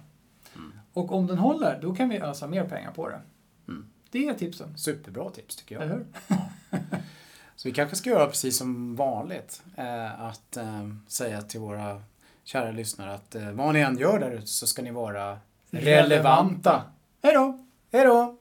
Mm. 0.55 0.71
Och 0.93 1.11
om 1.11 1.27
den 1.27 1.37
håller, 1.37 1.79
då 1.81 1.95
kan 1.95 2.09
vi 2.09 2.19
ösa 2.19 2.47
mer 2.47 2.63
pengar 2.63 2.91
på 2.91 3.09
det. 3.09 3.19
Mm. 3.67 3.85
Det 4.11 4.27
är 4.27 4.33
tipsen, 4.33 4.77
Superbra 4.77 5.29
tips 5.29 5.55
tycker 5.55 5.75
jag. 5.75 5.83
eller 5.83 5.95
hur? 5.95 6.05
Så 7.55 7.67
vi 7.67 7.73
kanske 7.73 7.95
ska 7.95 8.09
göra 8.09 8.27
precis 8.27 8.57
som 8.57 8.95
vanligt. 8.95 9.63
Eh, 9.75 10.21
att 10.21 10.57
eh, 10.57 10.89
säga 11.07 11.41
till 11.41 11.59
våra 11.59 12.01
kära 12.43 12.71
lyssnare 12.71 13.13
att 13.13 13.35
eh, 13.35 13.51
vad 13.51 13.73
ni 13.73 13.79
än 13.79 13.97
gör 13.97 14.19
där 14.19 14.31
ute 14.31 14.47
så 14.47 14.67
ska 14.67 14.81
ni 14.81 14.91
vara 14.91 15.37
relevanta. 15.71 16.83
Hej 17.23 17.33
då! 17.33 17.65
Hej 17.91 18.05
då! 18.05 18.37